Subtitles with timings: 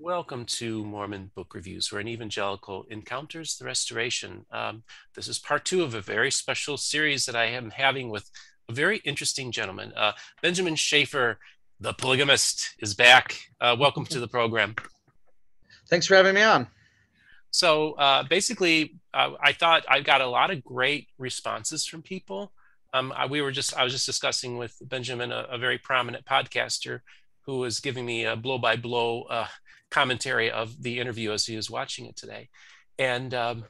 [0.00, 4.46] Welcome to Mormon Book Reviews, where an evangelical encounters the restoration.
[4.52, 4.84] Um,
[5.16, 8.30] this is part two of a very special series that I am having with
[8.68, 9.92] a very interesting gentleman.
[9.96, 11.40] Uh, Benjamin Shaffer,
[11.80, 13.40] the polygamist, is back.
[13.60, 14.76] Uh, welcome to the program.
[15.90, 16.68] Thanks for having me on.
[17.50, 22.52] So uh, basically, uh, I thought I got a lot of great responses from people.
[22.94, 26.24] Um, I, we were just I was just discussing with Benjamin, a, a, very prominent
[26.24, 27.00] podcaster,
[27.46, 29.26] who was giving me a blow by blow
[29.90, 32.48] commentary of the interview as he was watching it today.
[32.98, 33.64] And um,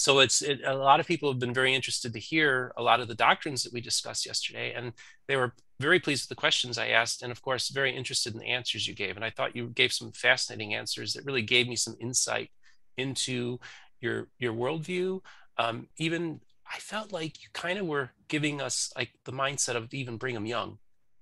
[0.00, 3.00] so it's it, a lot of people have been very interested to hear a lot
[3.00, 4.92] of the doctrines that we discussed yesterday, and
[5.28, 8.40] they were very pleased with the questions I asked, and of course, very interested in
[8.40, 9.16] the answers you gave.
[9.16, 12.50] And I thought you gave some fascinating answers that really gave me some insight
[12.96, 13.58] into
[14.00, 15.20] your your worldview.
[15.58, 19.92] Um, even I felt like you kind of were giving us like the mindset of
[19.92, 20.78] even Brigham Young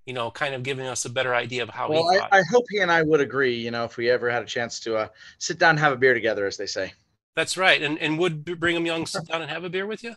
[0.08, 2.42] you know, kind of giving us a better idea of how well, he I, I,
[2.50, 4.96] hope he and I would agree, you know, if we ever had a chance to
[4.96, 6.94] uh, sit down and have a beer together, as they say.
[7.36, 7.82] That's right.
[7.82, 10.16] And and would Brigham Young sit down and have a beer with you?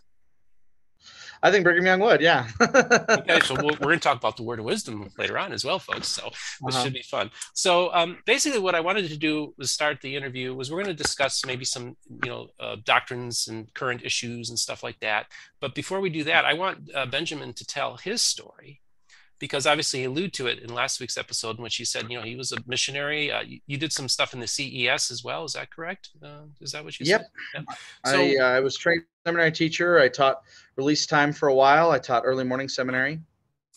[1.43, 2.47] I think Brigham Young would, yeah.
[2.61, 5.65] okay, so we are going to talk about the word of wisdom later on as
[5.65, 6.07] well, folks.
[6.07, 6.83] So this uh-huh.
[6.83, 7.31] should be fun.
[7.53, 10.95] So um, basically, what I wanted to do was start the interview was we're going
[10.95, 15.25] to discuss maybe some you know uh, doctrines and current issues and stuff like that.
[15.59, 18.79] But before we do that, I want uh, Benjamin to tell his story
[19.41, 22.17] because obviously he alluded to it in last week's episode in which he said, you
[22.17, 23.31] know, he was a missionary.
[23.31, 25.43] Uh, you, you, did some stuff in the CES as well.
[25.43, 26.11] Is that correct?
[26.23, 27.21] Uh, is that what you yep.
[27.53, 27.65] said?
[27.67, 27.77] Yep.
[28.05, 29.99] So, I, uh, I was trained seminary teacher.
[29.99, 30.43] I taught
[30.75, 31.89] release time for a while.
[31.89, 33.19] I taught early morning seminary.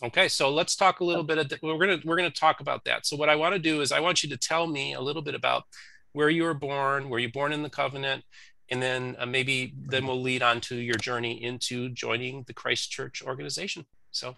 [0.03, 1.39] Okay, so let's talk a little bit.
[1.39, 3.07] Of, we're gonna we're gonna talk about that.
[3.07, 5.23] So what I want to do is I want you to tell me a little
[5.23, 5.63] bit about
[6.11, 8.23] where you were born, were you born in the covenant,
[8.69, 12.91] and then uh, maybe then we'll lead on to your journey into joining the Christ
[12.91, 13.85] Church organization.
[14.11, 14.35] So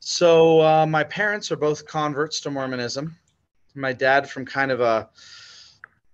[0.00, 3.16] so uh, my parents are both converts to Mormonism.
[3.74, 5.08] My dad from kind of a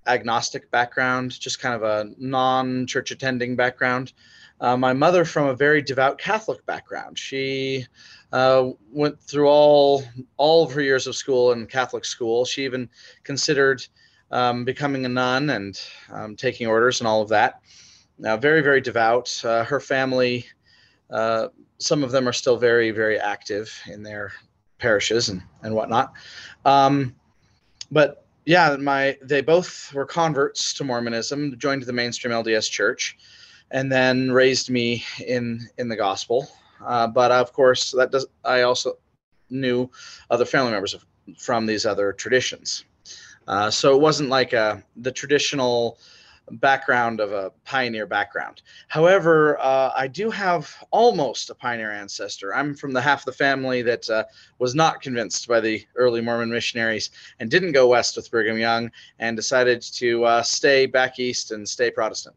[0.06, 4.12] agnostic background, just kind of a non-church attending background.
[4.60, 7.18] Uh, my mother from a very devout Catholic background.
[7.18, 7.86] She
[8.32, 10.02] uh, went through all
[10.36, 12.44] all of her years of school in Catholic school.
[12.44, 12.88] She even
[13.22, 13.86] considered
[14.30, 17.60] um, becoming a nun and um, taking orders and all of that.
[18.18, 19.42] Now, very very devout.
[19.44, 20.46] Uh, her family
[21.10, 21.48] uh,
[21.78, 24.32] some of them are still very, very active in their
[24.78, 26.12] parishes and, and whatnot.
[26.64, 27.14] Um,
[27.90, 33.16] but yeah, my they both were converts to Mormonism, joined the mainstream LDS Church,
[33.70, 36.48] and then raised me in in the gospel.
[36.84, 38.26] Uh, but of course, that does.
[38.44, 38.98] I also
[39.50, 39.90] knew
[40.30, 41.04] other family members of,
[41.36, 42.84] from these other traditions.
[43.46, 45.98] Uh, so it wasn't like a, the traditional
[46.52, 48.62] background of a pioneer background.
[48.88, 52.54] However, uh, I do have almost a pioneer ancestor.
[52.54, 54.24] I'm from the half of the family that uh,
[54.58, 57.10] was not convinced by the early Mormon missionaries
[57.40, 61.68] and didn't go west with Brigham Young and decided to uh, stay back east and
[61.68, 62.36] stay Protestant.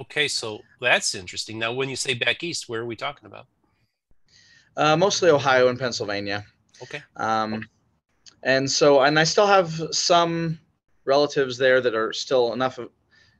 [0.00, 1.58] Okay, so that's interesting.
[1.58, 3.46] Now, when you say back east, where are we talking about?
[4.76, 6.44] Uh, mostly Ohio and Pennsylvania.
[6.82, 7.02] Okay.
[7.16, 7.68] Um,
[8.42, 10.58] and so, and I still have some
[11.14, 12.88] relatives there that are still enough of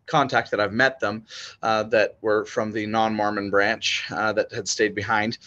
[0.06, 1.24] contact that I've met them
[1.62, 5.38] uh, that were from the non-Mormon branch uh, that had stayed behind.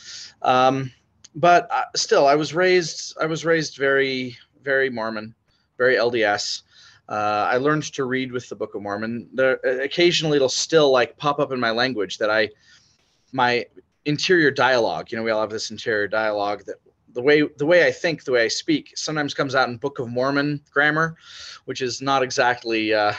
[0.42, 0.92] Um,
[1.36, 3.18] but uh, still, I was raised.
[3.20, 5.36] I was raised very, very Mormon,
[5.78, 6.64] very LDS.
[7.10, 9.28] Uh, I learned to read with the Book of Mormon.
[9.34, 9.60] There,
[9.90, 12.50] occasionally, it'll still like pop up in my language that I,
[13.34, 13.66] my
[14.06, 15.12] interior dialogue.
[15.12, 16.78] You know, we all have this interior dialogue that
[17.14, 20.00] the way the way I think, the way I speak, sometimes comes out in Book
[20.00, 21.16] of Mormon grammar,
[21.66, 23.14] which is not exactly uh,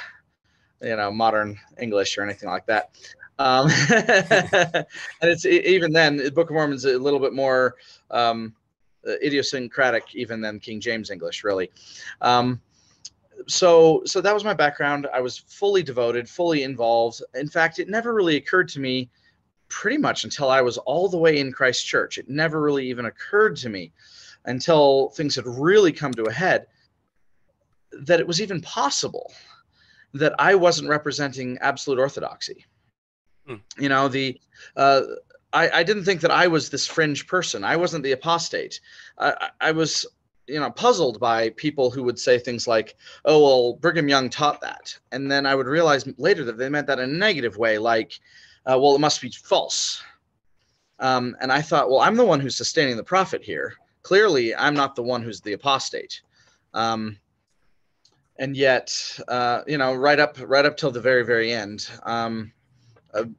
[0.82, 2.90] you know modern English or anything like that.
[3.38, 4.86] Um, and
[5.22, 7.76] it's even then, the Book of Mormon's a little bit more
[8.10, 8.54] um,
[9.06, 11.70] idiosyncratic even than King James English, really.
[12.20, 12.60] Um,
[13.46, 15.08] so so that was my background.
[15.12, 17.22] I was fully devoted, fully involved.
[17.34, 19.08] In fact, it never really occurred to me
[19.68, 22.18] pretty much until I was all the way in Christ Church.
[22.18, 23.92] It never really even occurred to me
[24.44, 26.66] until things had really come to a head
[27.92, 29.32] that it was even possible
[30.12, 32.64] that I wasn't representing absolute orthodoxy.
[33.46, 33.56] Hmm.
[33.78, 34.40] You know, the
[34.76, 35.02] uh,
[35.52, 37.64] I, I didn't think that I was this fringe person.
[37.64, 38.80] I wasn't the apostate.
[39.18, 40.06] I, I was
[40.46, 44.60] you know puzzled by people who would say things like oh well brigham young taught
[44.60, 47.78] that and then i would realize later that they meant that in a negative way
[47.78, 48.20] like
[48.66, 50.02] uh, well, it must be false.
[51.00, 53.74] Um, and I thought, well, I'm the one who's sustaining the prophet here.
[54.02, 56.22] Clearly, I'm not the one who's the apostate.
[56.72, 57.18] Um,
[58.38, 62.52] and yet, uh, you know, right up, right up till the very, very end, um,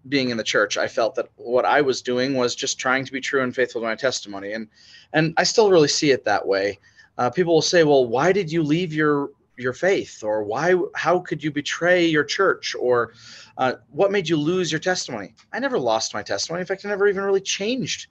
[0.08, 3.12] being in the church, I felt that what I was doing was just trying to
[3.12, 4.70] be true and faithful to my testimony, and
[5.12, 6.80] and I still really see it that way.
[7.18, 10.76] uh, people will say, "Well, why did you leave your your faith?" Or why?
[10.96, 12.76] How could you betray your church?
[12.80, 13.14] Or
[13.58, 15.36] uh, what made you lose your testimony?
[15.54, 16.62] I never lost my testimony.
[16.62, 18.08] In fact, I never even really changed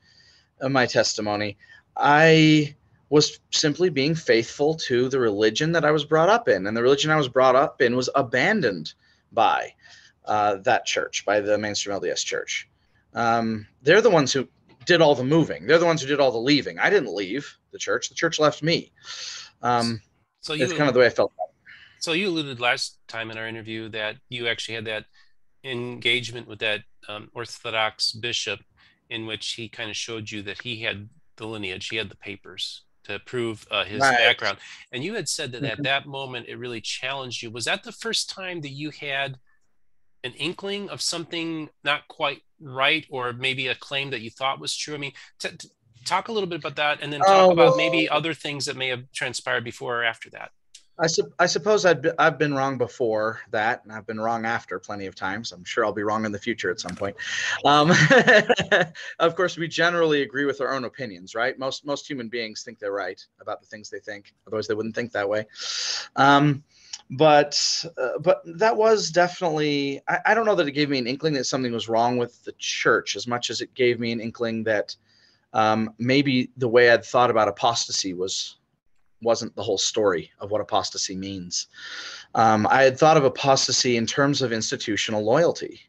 [0.61, 1.58] uh, my testimony.
[1.96, 2.75] I
[3.11, 6.82] was simply being faithful to the religion that I was brought up in, and the
[6.82, 8.94] religion I was brought up in was abandoned
[9.31, 9.75] by
[10.25, 12.69] uh, that church, by the mainstream LDS church.
[13.12, 14.49] Um, they're the ones who
[14.85, 15.67] did all the moving.
[15.67, 16.79] They're the ones who did all the leaving.
[16.79, 18.08] I didn't leave the church.
[18.08, 18.93] The church left me.
[19.62, 20.00] Um,
[20.44, 21.32] so you, it's kind of the way I felt.
[22.00, 25.06] So you alluded last time in our interview that you actually had that
[25.64, 28.61] engagement with that um, Orthodox bishop
[29.08, 32.17] in which he kind of showed you that he had the lineage, he had the
[32.17, 34.19] papers to prove uh, his right.
[34.19, 34.58] background.
[34.93, 35.73] And you had said that mm-hmm.
[35.73, 37.50] at that moment it really challenged you.
[37.50, 39.38] Was that the first time that you had
[40.25, 44.76] an inkling of something not quite right or maybe a claim that you thought was
[44.76, 44.94] true?
[44.94, 45.69] I mean, t- t-
[46.05, 48.67] talk a little bit about that and then talk uh, about well, maybe other things
[48.67, 50.53] that may have transpired before or after that.
[50.99, 54.47] I, su- I suppose I've, be- I've been wrong before that, and I've been wrong
[54.47, 55.51] after plenty of times.
[55.51, 57.17] I'm sure I'll be wrong in the future at some point.
[57.65, 57.91] Um,
[59.19, 61.59] of course, we generally agree with our own opinions, right?
[61.59, 64.95] Most most human beings think they're right about the things they think, otherwise they wouldn't
[64.95, 65.47] think that way.
[66.15, 66.62] Um,
[67.11, 71.06] but uh, but that was definitely I, I, don't know that it gave me an
[71.06, 74.21] inkling that something was wrong with the church as much as it gave me an
[74.21, 74.97] inkling that
[75.55, 78.56] um, maybe the way I'd thought about apostasy was
[79.23, 81.69] wasn't the whole story of what apostasy means.
[82.35, 85.81] Um, I had thought of apostasy in terms of institutional loyalty,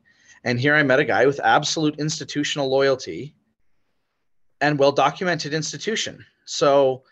[0.45, 3.35] and here I met a guy with absolute institutional loyalty
[4.61, 6.25] and well documented institution.
[6.45, 7.03] So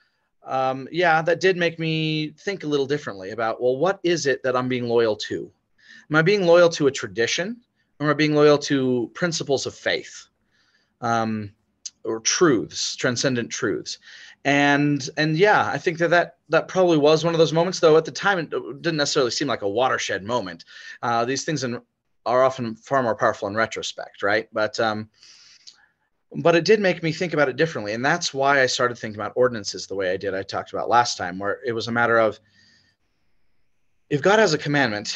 [0.45, 4.43] um, yeah, that did make me think a little differently about well, what is it
[4.43, 5.51] that I'm being loyal to?
[6.09, 7.61] Am I being loyal to a tradition,
[7.99, 10.27] or am I being loyal to principles of faith,
[11.01, 11.51] um,
[12.03, 13.99] or truths, transcendent truths?
[14.45, 17.79] And and yeah, I think that, that that probably was one of those moments.
[17.79, 20.65] Though at the time, it didn't necessarily seem like a watershed moment.
[21.01, 21.81] Uh, these things in,
[22.25, 24.49] are often far more powerful in retrospect, right?
[24.51, 25.09] But um,
[26.37, 29.19] but it did make me think about it differently and that's why i started thinking
[29.19, 31.91] about ordinances the way i did i talked about last time where it was a
[31.91, 32.39] matter of
[34.09, 35.15] if god has a commandment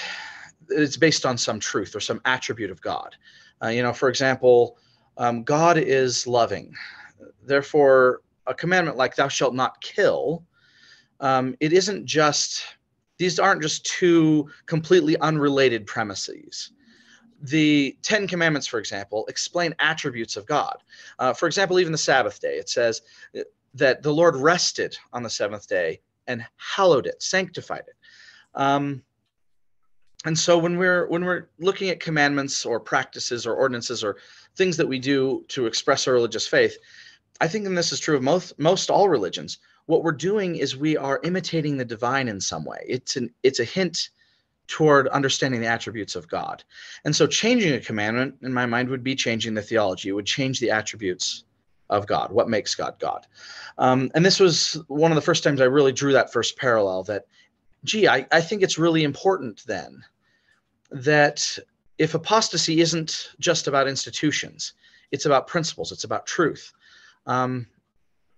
[0.69, 3.15] it's based on some truth or some attribute of god
[3.63, 4.77] uh, you know for example
[5.17, 6.73] um, god is loving
[7.43, 10.43] therefore a commandment like thou shalt not kill
[11.19, 12.63] um, it isn't just
[13.17, 16.71] these aren't just two completely unrelated premises
[17.41, 20.77] the Ten Commandments, for example, explain attributes of God.
[21.19, 23.01] Uh, for example, even the Sabbath day, it says
[23.73, 27.95] that the Lord rested on the seventh day and hallowed it, sanctified it.
[28.55, 29.03] Um,
[30.25, 34.17] and so when we're when we're looking at commandments or practices or ordinances or
[34.57, 36.77] things that we do to express our religious faith,
[37.39, 40.75] I think, and this is true of most most all religions, what we're doing is
[40.75, 42.83] we are imitating the divine in some way.
[42.87, 44.09] It's an it's a hint
[44.67, 46.63] toward understanding the attributes of God.
[47.05, 50.09] And so changing a commandment in my mind would be changing the theology.
[50.09, 51.45] It would change the attributes
[51.89, 53.25] of God, what makes God God.
[53.77, 57.03] Um, and this was one of the first times I really drew that first parallel
[57.03, 57.25] that,
[57.85, 60.03] gee, I, I think it's really important then
[60.91, 61.57] that
[61.97, 64.73] if apostasy isn't just about institutions,
[65.11, 66.73] it's about principles, it's about truth.
[67.25, 67.67] Um,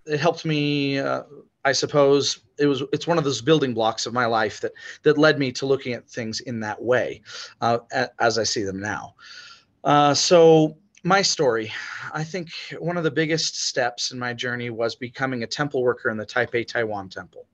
[0.06, 1.24] it helped me uh,
[1.66, 4.72] I suppose it was it's one of those building blocks of my life that
[5.04, 7.22] that led me to looking at things in that way
[7.62, 7.80] uh,
[8.20, 9.16] as I see them now.
[9.84, 11.72] Uh, so my story,
[12.13, 12.50] I think
[12.80, 16.25] one of the biggest steps in my journey was becoming a temple worker in the
[16.25, 17.46] Taipei Taiwan Temple.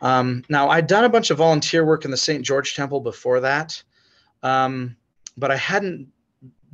[0.00, 2.44] Um, now I'd done a bunch of volunteer work in the St.
[2.44, 3.82] George Temple before that,
[4.42, 4.96] um,
[5.36, 6.08] but I hadn't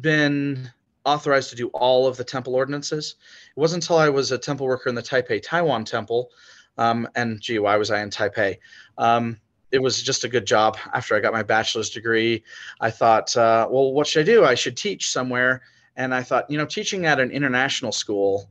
[0.00, 0.70] been
[1.04, 3.16] authorized to do all of the temple ordinances.
[3.56, 6.30] It wasn't until I was a temple worker in the Taipei Taiwan Temple,
[6.78, 8.58] um, and gee, why was I in Taipei?
[8.98, 9.38] Um,
[9.72, 10.76] it was just a good job.
[10.92, 12.44] After I got my bachelor's degree,
[12.80, 14.44] I thought, uh, well, what should I do?
[14.44, 15.62] I should teach somewhere.
[15.96, 18.48] And I thought, you know, teaching at an international school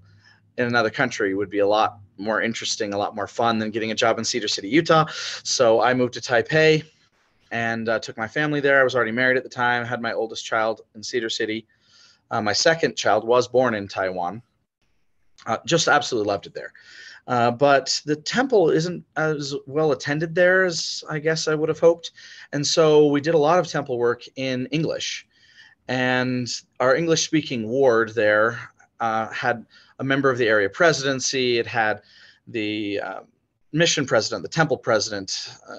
[0.58, 3.92] in another country would be a lot more interesting, a lot more fun than getting
[3.92, 5.06] a job in Cedar City, Utah.
[5.44, 6.84] So I moved to Taipei
[7.52, 8.80] and uh, took my family there.
[8.80, 11.68] I was already married at the time, had my oldest child in Cedar City.
[12.32, 14.42] Uh, my second child was born in Taiwan.
[15.46, 16.72] Uh, just absolutely loved it there.
[17.28, 21.80] Uh, but the temple isn't as well attended there as I guess I would have
[21.80, 22.12] hoped.
[22.54, 25.28] And so we did a lot of temple work in English.
[25.88, 26.48] And
[26.80, 28.60] our English speaking ward there
[29.00, 29.66] uh, had
[30.00, 32.02] a member of the area presidency, it had
[32.48, 33.20] the uh,
[33.72, 35.78] mission president, the temple president, uh,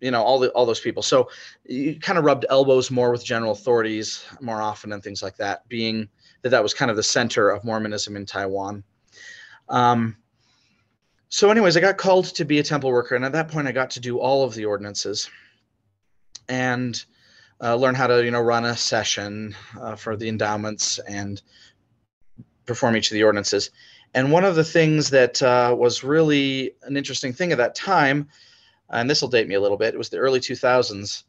[0.00, 1.28] you know all the all those people so
[1.64, 5.66] you kind of rubbed elbows more with general authorities more often and things like that
[5.68, 6.08] being
[6.42, 8.82] that that was kind of the center of mormonism in taiwan
[9.68, 10.16] um,
[11.32, 13.72] so, anyways, I got called to be a temple worker, and at that point, I
[13.72, 15.30] got to do all of the ordinances
[16.48, 17.02] and
[17.62, 21.40] uh, learn how to, you know, run a session uh, for the endowments and
[22.66, 23.70] perform each of the ordinances.
[24.12, 28.28] And one of the things that uh, was really an interesting thing at that time,
[28.90, 31.24] and this will date me a little bit, it was the early 2000s.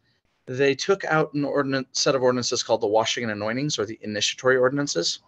[0.48, 4.00] They took out an ordinance, set of ordinances called the washing and anointings or the
[4.02, 5.20] initiatory ordinances.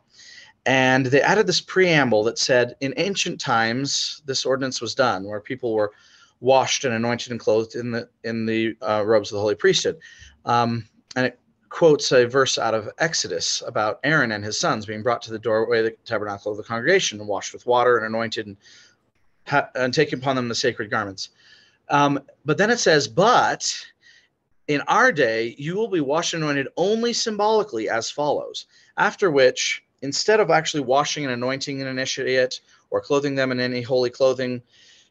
[0.65, 5.39] And they added this preamble that said, in ancient times, this ordinance was done where
[5.39, 5.91] people were
[6.39, 9.97] washed and anointed and clothed in the in the uh, robes of the holy priesthood.
[10.45, 10.85] Um,
[11.15, 15.21] and it quotes a verse out of Exodus about Aaron and his sons being brought
[15.23, 18.45] to the doorway of the tabernacle of the congregation and washed with water and anointed
[18.45, 18.57] and,
[19.47, 21.29] ha- and taking upon them the sacred garments.
[21.89, 23.73] Um, but then it says, but
[24.67, 28.65] in our day, you will be washed and anointed only symbolically as follows.
[28.97, 33.81] After which, instead of actually washing and anointing an initiate or clothing them in any
[33.81, 34.61] holy clothing,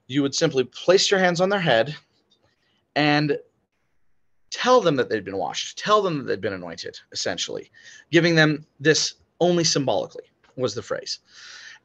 [0.06, 1.94] you would simply place your hands on their head
[2.96, 3.38] and
[4.50, 7.70] tell them that they'd been washed, tell them that they'd been anointed, essentially,
[8.10, 10.24] giving them this only symbolically
[10.56, 11.20] was the phrase.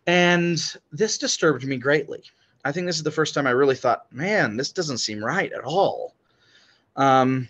[0.06, 0.60] And
[0.91, 2.24] this disturbed me greatly.
[2.65, 5.51] I think this is the first time I really thought, man, this doesn't seem right
[5.51, 6.15] at all.
[6.95, 7.47] Um,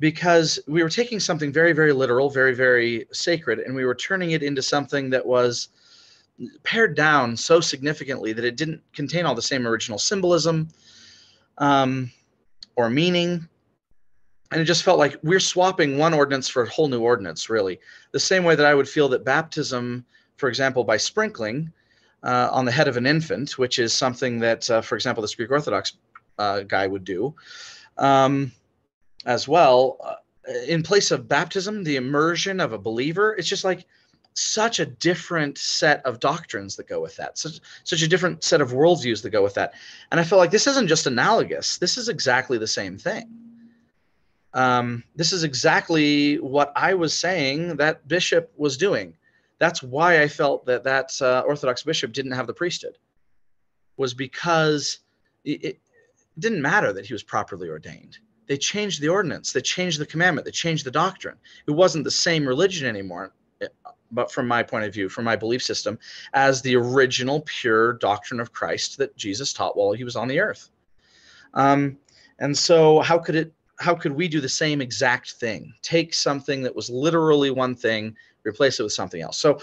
[0.00, 4.30] because we were taking something very, very literal, very, very sacred, and we were turning
[4.30, 5.68] it into something that was
[6.62, 10.68] pared down so significantly that it didn't contain all the same original symbolism
[11.58, 12.10] um,
[12.76, 13.48] or meaning.
[14.52, 17.80] And it just felt like we're swapping one ordinance for a whole new ordinance, really.
[18.12, 21.72] The same way that I would feel that baptism, for example, by sprinkling
[22.22, 25.34] uh, on the head of an infant, which is something that, uh, for example, this
[25.34, 25.94] Greek Orthodox
[26.38, 27.34] uh, guy would do.
[27.96, 28.52] Um,
[29.26, 29.98] as well.
[30.02, 30.14] Uh,
[30.66, 33.84] in place of baptism, the immersion of a believer, it's just like
[34.34, 38.60] such a different set of doctrines that go with that, such, such a different set
[38.60, 39.74] of worldviews that go with that.
[40.10, 43.28] And I feel like this isn't just analogous, this is exactly the same thing.
[44.54, 49.14] Um, this is exactly what I was saying that bishop was doing.
[49.58, 52.98] That's why I felt that that uh, Orthodox bishop didn't have the priesthood,
[53.96, 55.00] was because
[55.44, 55.80] it, it
[56.38, 60.44] didn't matter that he was properly ordained they changed the ordinance, they changed the commandment,
[60.44, 61.36] they changed the doctrine.
[61.66, 63.32] It wasn't the same religion anymore,
[64.10, 65.98] but from my point of view, from my belief system,
[66.32, 70.40] as the original pure doctrine of Christ that Jesus taught while he was on the
[70.40, 70.70] earth.
[71.54, 71.98] Um,
[72.38, 73.52] and so, how could it?
[73.80, 75.72] How could we do the same exact thing?
[75.82, 79.38] Take something that was literally one thing, replace it with something else.
[79.38, 79.60] So,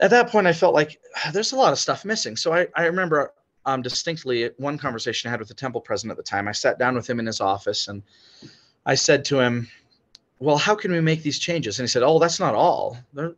[0.00, 1.00] at that point, I felt like
[1.32, 2.36] there's a lot of stuff missing.
[2.36, 3.32] So I, I remember
[3.66, 6.48] um, distinctly one conversation I had with the temple president at the time.
[6.48, 8.02] I sat down with him in his office and
[8.86, 9.68] I said to him,
[10.40, 11.78] Well, how can we make these changes?
[11.78, 12.98] And he said, Oh, that's not all.
[13.12, 13.36] There are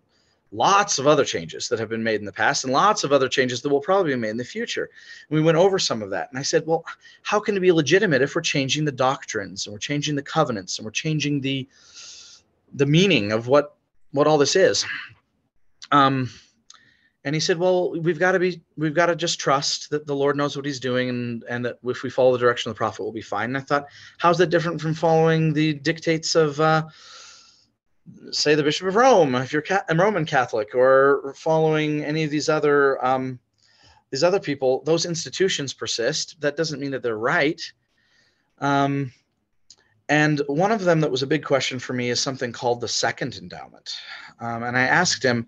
[0.53, 3.29] lots of other changes that have been made in the past and lots of other
[3.29, 4.91] changes that will probably be made in the future.
[5.29, 6.31] And we went over some of that.
[6.31, 6.85] And I said, Well,
[7.23, 10.79] how can it be legitimate if we're changing the doctrines and we're changing the covenants
[10.79, 11.69] and we're changing the
[12.75, 13.76] the meaning of what
[14.17, 14.85] what all this is?
[15.93, 16.31] Um,
[17.25, 20.15] and he said well we've got to be we've got to just trust that the
[20.15, 22.79] lord knows what he's doing and and that if we follow the direction of the
[22.79, 23.51] prophet we'll be fine.
[23.51, 23.87] And i thought
[24.19, 26.87] how's that different from following the dictates of uh,
[28.31, 32.49] say the bishop of rome if you're a roman catholic or following any of these
[32.49, 33.41] other um,
[34.11, 36.41] these other people those institutions persist.
[36.41, 37.61] That doesn't mean that they're right.
[38.59, 39.13] Um,
[40.09, 42.89] and one of them that was a big question for me is something called the
[42.89, 43.97] second endowment
[44.41, 45.47] um, and i asked him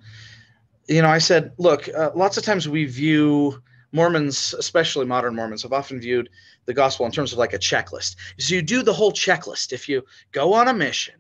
[0.89, 3.63] you know, I said, look, uh, lots of times we view
[3.93, 6.31] Mormons, especially modern Mormons, have often viewed
[6.65, 8.17] the gospel in terms of like a checklist.
[8.39, 9.73] So you do the whole checklist.
[9.73, 11.15] If you go on a mission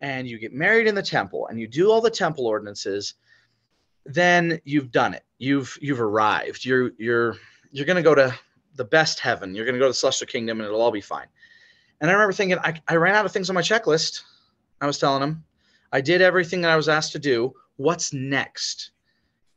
[0.00, 3.14] and you get married in the temple and you do all the temple ordinances,
[4.04, 5.24] then you've done it.
[5.38, 6.64] You've you've arrived.
[6.64, 7.36] You're you're
[7.72, 8.34] you're going to go to
[8.74, 9.54] the best heaven.
[9.54, 11.26] You're going to go to the celestial kingdom, and it'll all be fine.
[12.04, 14.24] And I remember thinking, I, I ran out of things on my checklist.
[14.78, 15.42] I was telling him,
[15.90, 17.54] I did everything that I was asked to do.
[17.76, 18.90] What's next?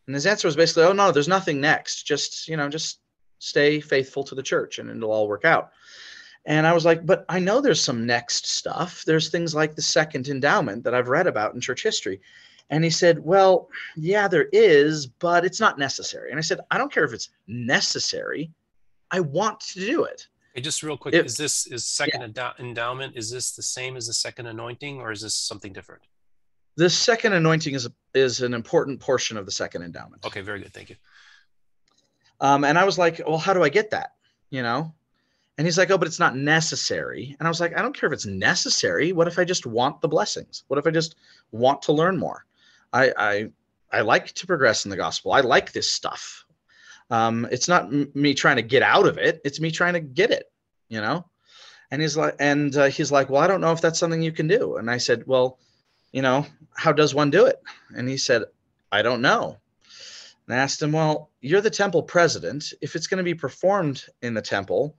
[0.05, 2.03] And his answer was basically, "Oh no, there's nothing next.
[2.03, 2.99] Just you know, just
[3.39, 5.71] stay faithful to the church, and it'll all work out."
[6.45, 9.03] And I was like, "But I know there's some next stuff.
[9.05, 12.21] There's things like the second endowment that I've read about in church history."
[12.69, 16.77] And he said, "Well, yeah, there is, but it's not necessary." And I said, "I
[16.77, 18.53] don't care if it's necessary.
[19.11, 22.51] I want to do it." Hey, just real quick, it, is this is second yeah.
[22.57, 23.15] endowment?
[23.15, 26.01] Is this the same as the second anointing, or is this something different?
[26.77, 30.25] The second anointing is is an important portion of the second endowment.
[30.25, 30.73] Okay, very good.
[30.73, 30.95] Thank you.
[32.41, 34.15] Um, and I was like, well, how do I get that?
[34.49, 34.91] You know?
[35.59, 37.35] And he's like, oh, but it's not necessary.
[37.37, 39.13] And I was like, I don't care if it's necessary.
[39.13, 40.63] What if I just want the blessings?
[40.69, 41.17] What if I just
[41.51, 42.47] want to learn more?
[42.93, 43.49] I I,
[43.91, 45.33] I like to progress in the gospel.
[45.33, 46.46] I like this stuff.
[47.09, 49.41] Um, it's not m- me trying to get out of it.
[49.45, 50.51] It's me trying to get it,
[50.89, 51.25] you know?
[51.91, 54.33] And he's like, and uh, he's like, well, I don't know if that's something you
[54.33, 54.75] can do.
[54.77, 55.57] And I said, well,
[56.11, 56.45] you know,
[56.75, 57.61] how does one do it?
[57.95, 58.43] And he said,
[58.91, 59.57] I don't know.
[60.47, 62.73] And I asked him, well, you're the temple president.
[62.81, 64.95] If it's going to be performed in the temple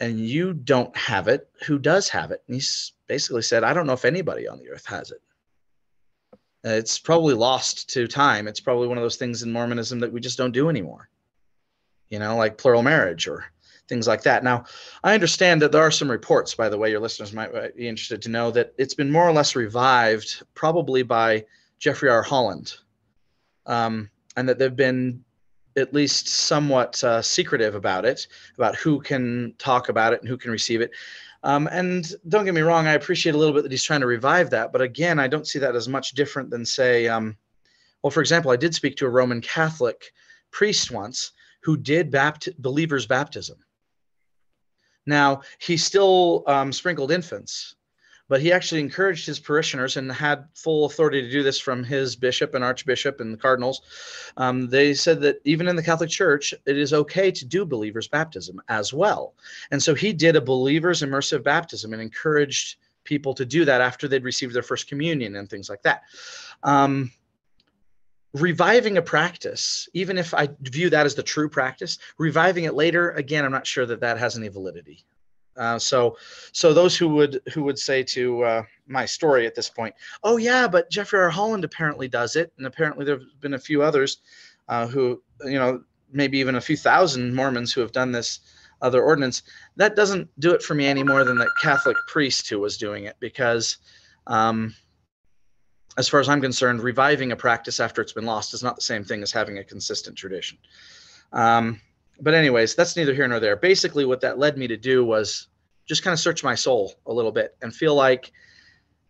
[0.00, 2.42] and you don't have it, who does have it?
[2.46, 2.62] And he
[3.06, 5.20] basically said, I don't know if anybody on the earth has it.
[6.64, 8.48] It's probably lost to time.
[8.48, 11.08] It's probably one of those things in Mormonism that we just don't do anymore.
[12.10, 13.44] You know, like plural marriage or
[13.88, 14.44] things like that.
[14.44, 14.64] Now,
[15.02, 18.20] I understand that there are some reports, by the way, your listeners might be interested
[18.22, 21.44] to know that it's been more or less revived, probably by
[21.78, 22.22] Jeffrey R.
[22.22, 22.74] Holland,
[23.66, 25.24] um, and that they've been
[25.76, 30.36] at least somewhat uh, secretive about it, about who can talk about it and who
[30.36, 30.90] can receive it.
[31.44, 34.06] Um, and don't get me wrong, I appreciate a little bit that he's trying to
[34.06, 37.36] revive that, but again, I don't see that as much different than, say, um,
[38.02, 40.12] well, for example, I did speak to a Roman Catholic
[40.50, 43.58] priest once who did bapt- believers' baptism.
[45.06, 47.76] Now, he still um, sprinkled infants,
[48.28, 52.14] but he actually encouraged his parishioners and had full authority to do this from his
[52.14, 53.80] bishop and archbishop and the cardinals.
[54.36, 58.06] Um, they said that even in the Catholic Church, it is okay to do believers'
[58.06, 59.34] baptism as well.
[59.70, 64.06] And so he did a believers' immersive baptism and encouraged people to do that after
[64.06, 66.02] they'd received their first communion and things like that.
[66.62, 67.10] Um,
[68.40, 73.10] reviving a practice, even if I view that as the true practice, reviving it later,
[73.12, 75.04] again, I'm not sure that that has any validity.
[75.56, 76.16] Uh, so,
[76.52, 80.36] so those who would who would say to uh, my story at this point, oh
[80.36, 81.30] yeah, but Jeffrey R.
[81.30, 84.18] Holland apparently does it, and apparently there've been a few others
[84.68, 88.40] uh, who, you know, maybe even a few thousand Mormons who have done this
[88.82, 89.42] other ordinance.
[89.76, 93.04] That doesn't do it for me any more than that Catholic priest who was doing
[93.04, 93.78] it, because
[94.28, 94.74] um,
[95.98, 98.82] as far as I'm concerned, reviving a practice after it's been lost is not the
[98.82, 100.56] same thing as having a consistent tradition.
[101.32, 101.80] Um,
[102.20, 103.56] but anyways, that's neither here nor there.
[103.56, 105.48] Basically, what that led me to do was
[105.86, 108.30] just kind of search my soul a little bit and feel like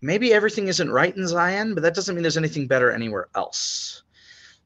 [0.00, 4.02] maybe everything isn't right in Zion, but that doesn't mean there's anything better anywhere else.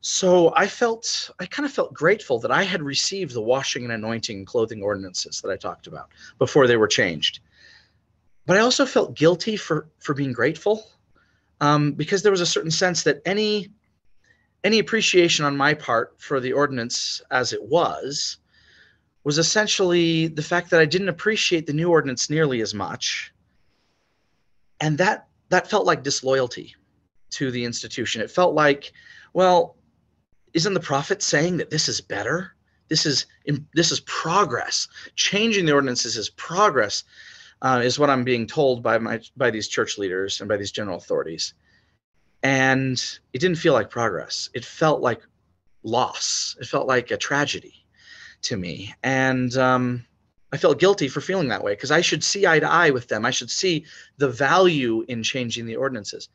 [0.00, 3.92] So I felt, I kind of felt grateful that I had received the washing and
[3.92, 7.40] anointing clothing ordinances that I talked about before they were changed.
[8.46, 10.84] But I also felt guilty for for being grateful
[11.62, 13.70] um, because there was a certain sense that any
[14.64, 18.38] any appreciation on my part for the ordinance as it was
[19.24, 23.32] was essentially the fact that I didn't appreciate the new ordinance nearly as much,
[24.80, 26.74] and that that felt like disloyalty
[27.30, 28.20] to the institution.
[28.20, 28.92] It felt like,
[29.32, 29.76] well,
[30.54, 32.56] isn't the prophet saying that this is better?
[32.88, 33.26] This is
[33.72, 34.88] this is progress.
[35.14, 37.04] Changing the ordinances is progress
[37.62, 40.72] uh, is what I'm being told by my by these church leaders and by these
[40.72, 41.54] general authorities.
[42.42, 44.50] And it didn't feel like progress.
[44.52, 45.22] It felt like
[45.84, 46.56] loss.
[46.60, 47.86] It felt like a tragedy
[48.42, 48.92] to me.
[49.04, 50.04] And um,
[50.52, 53.06] I felt guilty for feeling that way because I should see eye to eye with
[53.06, 53.24] them.
[53.24, 53.84] I should see
[54.18, 56.28] the value in changing the ordinances.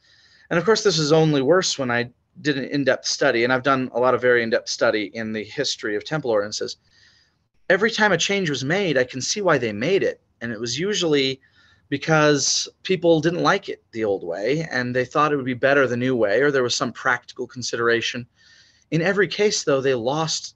[0.49, 2.09] And of course, this is only worse when I
[2.39, 5.11] did an in depth study, and I've done a lot of very in depth study
[5.13, 6.77] in the history of temple ordinances.
[7.69, 10.60] Every time a change was made, I can see why they made it and it
[10.60, 11.41] was usually
[11.89, 15.88] because people didn't like it the old way and they thought it would be better
[15.88, 18.28] the new way or there was some practical consideration.
[18.91, 20.56] In every case though they lost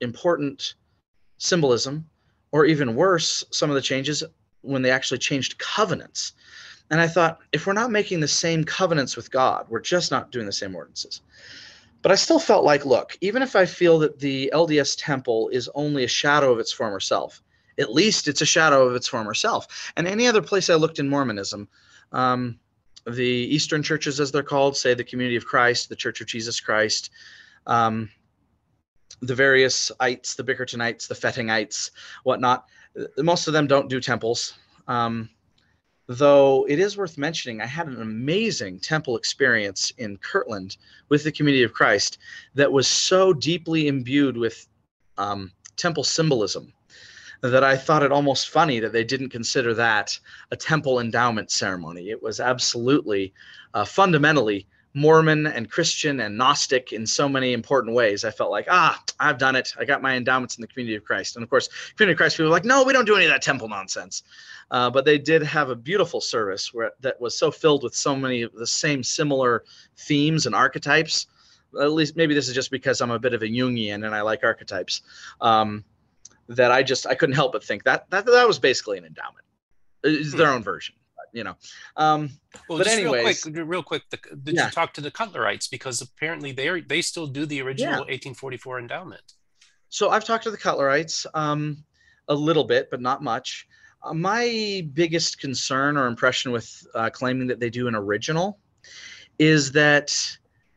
[0.00, 0.74] important
[1.38, 2.08] symbolism
[2.52, 4.22] or even worse some of the changes
[4.62, 6.32] when they actually changed covenants.
[6.90, 10.30] And i thought if we're not making the same covenants with god we're just not
[10.30, 11.22] doing the same ordinances.
[12.02, 15.68] But i still felt like look even if i feel that the lds temple is
[15.74, 17.42] only a shadow of its former self
[17.78, 19.92] at least it's a shadow of its former self.
[19.96, 21.68] And any other place I looked in Mormonism,
[22.12, 22.58] um,
[23.06, 26.60] the Eastern churches, as they're called, say the Community of Christ, the Church of Jesus
[26.60, 27.10] Christ,
[27.66, 28.10] um,
[29.20, 31.90] the various ites, the Bickertonites, the Fettingites,
[32.24, 32.66] whatnot.
[33.16, 34.54] Most of them don't do temples.
[34.88, 35.30] Um,
[36.06, 40.76] though it is worth mentioning, I had an amazing temple experience in Kirtland
[41.08, 42.18] with the Community of Christ
[42.54, 44.66] that was so deeply imbued with
[45.16, 46.72] um, temple symbolism
[47.40, 50.18] that I thought it almost funny that they didn't consider that
[50.50, 52.10] a temple endowment ceremony.
[52.10, 53.32] It was absolutely,
[53.74, 58.24] uh, fundamentally Mormon and Christian and Gnostic in so many important ways.
[58.24, 59.72] I felt like, ah, I've done it.
[59.78, 61.36] I got my endowments in the community of Christ.
[61.36, 63.30] And of course, community of Christ people were like, no, we don't do any of
[63.30, 64.22] that temple nonsense.
[64.70, 68.16] Uh, but they did have a beautiful service where that was so filled with so
[68.16, 69.64] many of the same similar
[69.96, 71.26] themes and archetypes.
[71.80, 74.22] At least maybe this is just because I'm a bit of a Jungian and I
[74.22, 75.02] like archetypes.
[75.40, 75.84] Um,
[76.48, 79.44] that I just I couldn't help but think that that that was basically an endowment.
[80.04, 80.56] It's their hmm.
[80.56, 80.94] own version,
[81.32, 81.54] you know.
[81.96, 82.30] Um,
[82.68, 84.66] well, but anyways, real quick, real quick, the, did yeah.
[84.66, 87.98] you talk to the Cutlerites because apparently they are they still do the original yeah.
[87.98, 89.34] 1844 endowment?
[89.90, 91.84] so I've talked to the Cutlerites um,
[92.28, 93.66] a little bit, but not much.
[94.02, 98.58] Uh, my biggest concern or impression with uh, claiming that they do an original
[99.38, 100.14] is that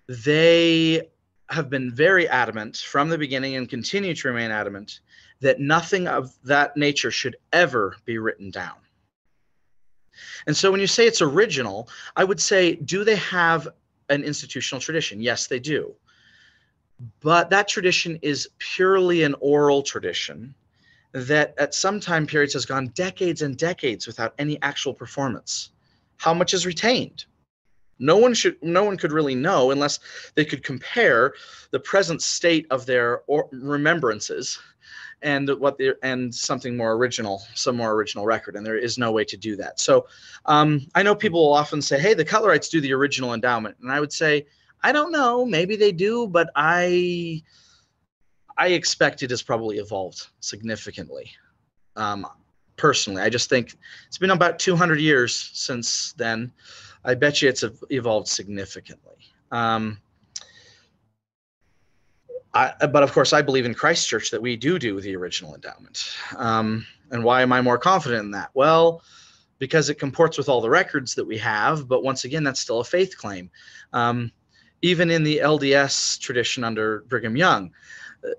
[0.08, 1.02] they
[1.50, 5.02] have been very adamant from the beginning and continue to remain adamant
[5.42, 8.76] that nothing of that nature should ever be written down.
[10.48, 13.68] And so when you say it's original, I would say, do they have
[14.10, 15.22] an institutional tradition?
[15.22, 15.94] Yes, they do.
[17.22, 20.54] But that tradition is purely an oral tradition
[21.14, 25.72] that at some time periods has gone decades and decades without any actual performance.
[26.18, 27.26] How much is retained?
[28.00, 30.00] No one should no one could really know unless
[30.36, 31.34] they could compare
[31.72, 34.60] the present state of their remembrances
[35.24, 39.12] and what the and something more original, some more original record, and there is no
[39.12, 39.80] way to do that.
[39.80, 40.08] So
[40.46, 43.92] um, I know people will often say, "Hey, the Cutlerites do the original endowment," and
[43.92, 44.46] I would say,
[44.84, 47.44] I don't know, maybe they do, but I
[48.58, 51.32] I expect it has probably evolved significantly.
[51.96, 52.28] Um,
[52.78, 53.76] personally, I just think
[54.08, 56.52] it's been about 200 years since then.
[57.04, 59.16] I bet you it's evolved significantly.
[59.52, 60.00] Um,
[62.54, 65.56] I, but of course, I believe in Christ Church that we do do the original
[65.56, 66.12] endowment.
[66.36, 68.50] Um, and why am I more confident in that?
[68.54, 69.02] Well,
[69.60, 71.88] because it comports with all the records that we have.
[71.88, 73.50] But once again, that's still a faith claim.
[73.94, 74.32] Um,
[74.82, 77.72] even in the LDS tradition under Brigham Young,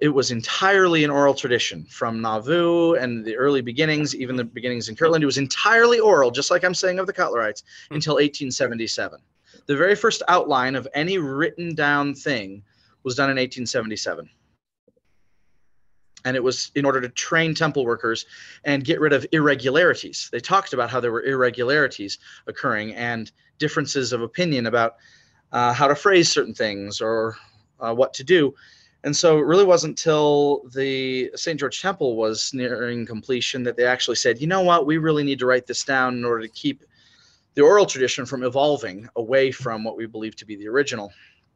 [0.01, 4.89] it was entirely an oral tradition from Nauvoo and the early beginnings, even the beginnings
[4.89, 5.23] in Kirtland.
[5.23, 7.95] It was entirely oral, just like I'm saying of the Cutlerites, hmm.
[7.95, 9.21] until 1877.
[9.67, 12.63] The very first outline of any written down thing
[13.05, 14.29] was done in 1877.
[16.25, 18.27] And it was in order to train temple workers
[18.65, 20.29] and get rid of irregularities.
[20.31, 24.97] They talked about how there were irregularities occurring and differences of opinion about
[25.51, 27.37] uh, how to phrase certain things or
[27.81, 28.55] uh, what to do.
[29.05, 31.59] And so it really wasn't until the St.
[31.59, 35.41] George Temple was nearing completion that they actually said, you know what, we really need
[35.41, 36.85] to write this down in order to keep
[37.55, 41.13] the oral tradition from evolving away from what we believe to be the original.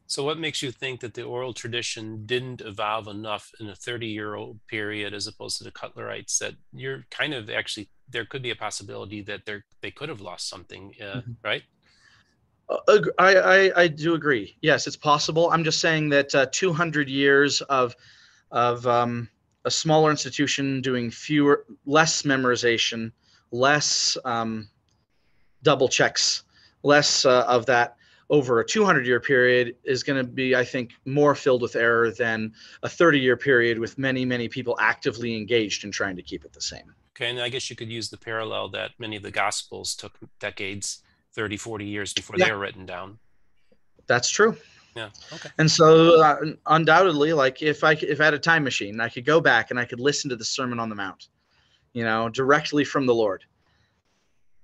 [0.08, 4.06] So, what makes you think that the oral tradition didn't evolve enough in a 30
[4.06, 8.42] year old period as opposed to the Cutlerites that you're kind of actually, there could
[8.42, 11.32] be a possibility that they they could have lost something, uh, mm-hmm.
[11.42, 11.62] right?
[12.68, 14.56] Uh, I, I, I do agree.
[14.60, 15.50] Yes, it's possible.
[15.50, 17.94] I'm just saying that uh, 200 years of
[18.52, 19.28] of um,
[19.64, 23.10] a smaller institution doing fewer, less memorization,
[23.50, 24.68] less um,
[25.64, 26.44] double checks,
[26.84, 27.96] less uh, of that
[28.28, 32.10] over a 200 year period is going to be, I think, more filled with error
[32.10, 36.44] than a 30 year period with many, many people actively engaged in trying to keep
[36.44, 36.94] it the same.
[37.16, 40.18] Okay, and I guess you could use the parallel that many of the Gospels took
[40.38, 41.02] decades
[41.34, 42.46] 30, 40 years before yeah.
[42.46, 43.18] they were written down.
[44.06, 44.56] That's true.
[44.94, 45.10] Yeah.
[45.32, 45.50] Okay.
[45.58, 46.36] And so, uh,
[46.66, 49.78] undoubtedly, like if I if I had a time machine, I could go back and
[49.78, 51.28] I could listen to the Sermon on the Mount,
[51.92, 53.44] you know, directly from the Lord.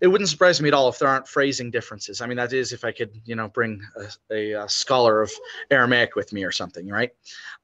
[0.02, 2.20] It wouldn't surprise me at all if there aren't phrasing differences.
[2.20, 5.32] I mean, that is if I could, you know, bring a, a, a scholar of
[5.70, 7.10] Aramaic with me or something, right?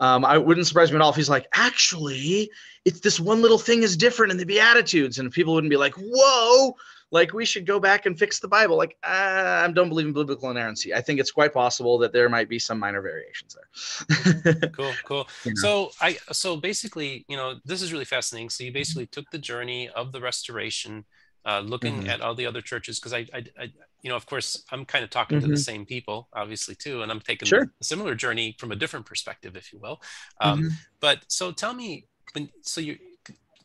[0.01, 2.51] Um, I wouldn't surprise me at all if he's like, actually,
[2.85, 5.95] it's this one little thing is different in the Beatitudes, and people wouldn't be like,
[5.95, 6.75] whoa,
[7.11, 8.77] like we should go back and fix the Bible.
[8.77, 10.95] Like I don't believe in biblical inerrancy.
[10.95, 14.55] I think it's quite possible that there might be some minor variations there.
[14.73, 15.29] cool, cool.
[15.57, 18.51] So I so basically, you know, this is really fascinating.
[18.51, 21.05] So you basically took the journey of the restoration,
[21.45, 22.11] uh, looking mm-hmm.
[22.11, 23.73] at all the other churches because I, I, I,
[24.03, 25.47] you know, of course, I'm kind of talking mm-hmm.
[25.47, 25.61] to the mm-hmm.
[25.61, 27.71] same people, obviously too, and I'm taking sure.
[27.81, 30.01] a similar journey from a different perspective, if you will.
[30.41, 30.69] Um, mm-hmm.
[31.01, 32.99] But so tell me, when so you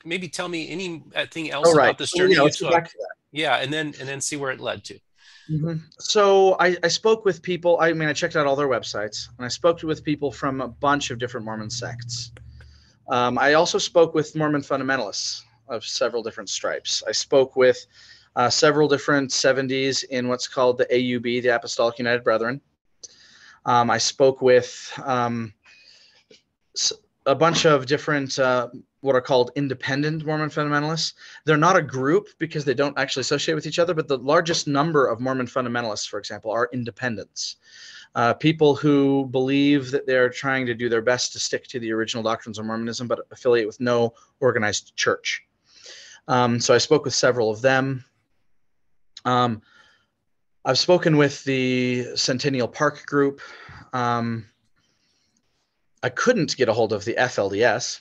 [0.06, 1.86] maybe tell me anything else right.
[1.86, 2.88] about this journey yeah, you took
[3.32, 4.96] yeah and then and then see where it led to
[5.50, 5.76] mm-hmm.
[6.00, 9.46] so I, I spoke with people i mean i checked out all their websites and
[9.46, 12.32] i spoke with people from a bunch of different mormon sects
[13.10, 15.42] um, i also spoke with mormon fundamentalists
[15.74, 17.86] of several different stripes i spoke with
[18.36, 22.62] uh, several different 70s in what's called the aub the apostolic united brethren
[23.66, 25.54] um, i spoke with um,
[27.26, 28.68] a bunch of different uh,
[29.02, 31.14] what are called independent Mormon fundamentalists.
[31.46, 34.66] They're not a group because they don't actually associate with each other, but the largest
[34.66, 37.58] number of Mormon fundamentalists, for example, are independents.
[38.16, 41.92] Uh, people who believe that they're trying to do their best to stick to the
[41.92, 45.44] original doctrines of Mormonism, but affiliate with no organized church.
[46.28, 48.06] Um, so I spoke with several of them.
[49.26, 49.62] Um,
[50.66, 53.42] I've spoken with the Centennial Park group.
[53.92, 54.46] Um,
[56.02, 58.00] I couldn't get a hold of the FLDS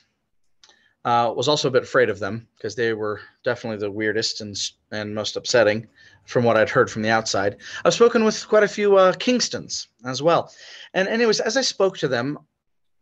[1.04, 4.56] uh, was also a bit afraid of them because they were definitely the weirdest and
[4.92, 5.86] and most upsetting
[6.26, 7.56] from what I'd heard from the outside.
[7.84, 10.52] I've spoken with quite a few uh, Kingstons as well,
[10.94, 12.38] and anyways, as I spoke to them,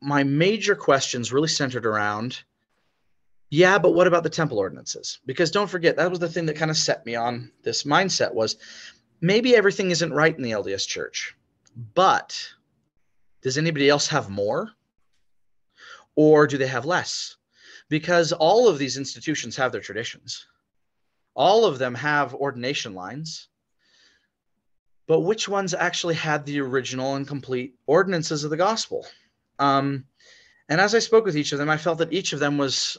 [0.00, 2.42] my major questions really centered around
[3.50, 5.20] yeah but what about the temple ordinances?
[5.26, 8.32] Because don't forget that was the thing that kind of set me on this mindset
[8.32, 8.56] was
[9.20, 11.36] maybe everything isn't right in the lds church
[11.94, 12.52] but
[13.42, 14.70] does anybody else have more?
[16.16, 17.36] Or do they have less?
[17.88, 20.46] Because all of these institutions have their traditions.
[21.34, 23.48] All of them have ordination lines.
[25.06, 29.06] But which ones actually had the original and complete ordinances of the gospel?
[29.58, 30.04] Um,
[30.68, 32.96] and as I spoke with each of them, I felt that each of them was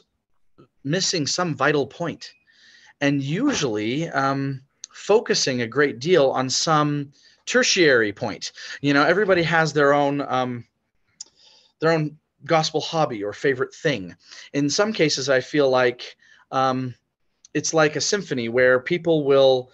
[0.84, 2.32] missing some vital point,
[3.00, 7.12] and usually um, focusing a great deal on some
[7.46, 8.52] tertiary point.
[8.80, 10.64] You know, everybody has their own um,
[11.80, 14.16] their own gospel hobby or favorite thing.
[14.52, 16.16] In some cases, I feel like
[16.50, 16.94] um,
[17.54, 19.70] it's like a symphony where people will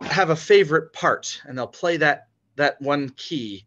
[0.00, 3.64] have a favorite part and they'll play that that one key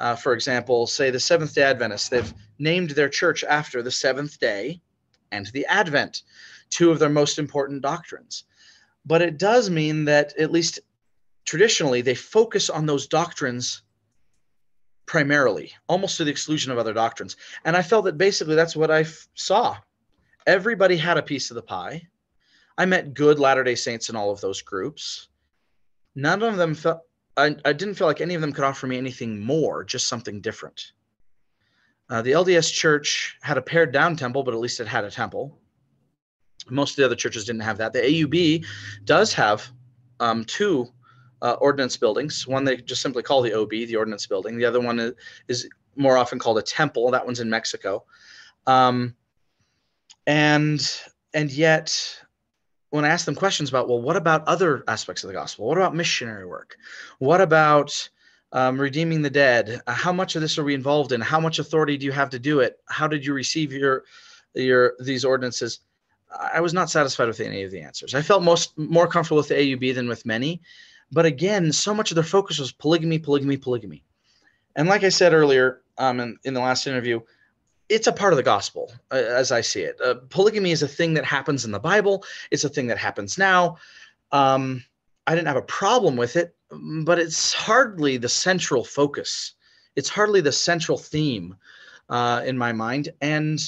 [0.00, 4.40] uh, for example, say the Seventh day Adventists, they've named their church after the seventh
[4.40, 4.80] day
[5.32, 6.22] and the Advent,
[6.70, 8.44] two of their most important doctrines.
[9.04, 10.80] But it does mean that, at least
[11.44, 13.82] traditionally, they focus on those doctrines
[15.06, 17.36] primarily, almost to the exclusion of other doctrines.
[17.64, 19.76] And I felt that basically that's what I f- saw.
[20.46, 22.06] Everybody had a piece of the pie.
[22.78, 25.28] I met good Latter day Saints in all of those groups.
[26.14, 27.00] None of them felt
[27.36, 30.40] I, I didn't feel like any of them could offer me anything more, just something
[30.40, 30.92] different.
[32.10, 35.10] Uh, the LDS church had a pared down temple, but at least it had a
[35.10, 35.56] temple.
[36.68, 37.92] Most of the other churches didn't have that.
[37.92, 38.64] The AUB
[39.04, 39.70] does have
[40.18, 40.88] um, two
[41.40, 42.46] uh, ordinance buildings.
[42.46, 44.58] One they just simply call the OB, the ordinance building.
[44.58, 45.14] The other one
[45.48, 47.10] is, more often called a temple.
[47.10, 48.04] That one's in Mexico.
[48.66, 49.16] Um,
[50.26, 51.00] and
[51.34, 52.22] and yet
[52.90, 55.66] when I ask them questions about, well, what about other aspects of the gospel?
[55.66, 56.76] What about missionary work?
[57.18, 58.08] What about
[58.52, 59.80] um, redeeming the dead?
[59.86, 61.20] Uh, how much of this are we involved in?
[61.20, 62.78] How much authority do you have to do it?
[62.88, 64.04] How did you receive your
[64.54, 65.80] your these ordinances?
[66.38, 68.14] I was not satisfied with any of the answers.
[68.14, 70.60] I felt most more comfortable with the AUB than with many,
[71.10, 74.04] but again, so much of their focus was polygamy, polygamy, polygamy.
[74.76, 77.20] And like I said earlier um, in, in the last interview,
[77.90, 80.88] it's a part of the gospel uh, as i see it uh, polygamy is a
[80.88, 83.76] thing that happens in the bible it's a thing that happens now
[84.32, 84.82] um,
[85.26, 86.54] i didn't have a problem with it
[87.04, 89.54] but it's hardly the central focus.
[89.96, 91.56] It's hardly the central theme
[92.08, 93.10] uh, in my mind.
[93.20, 93.60] And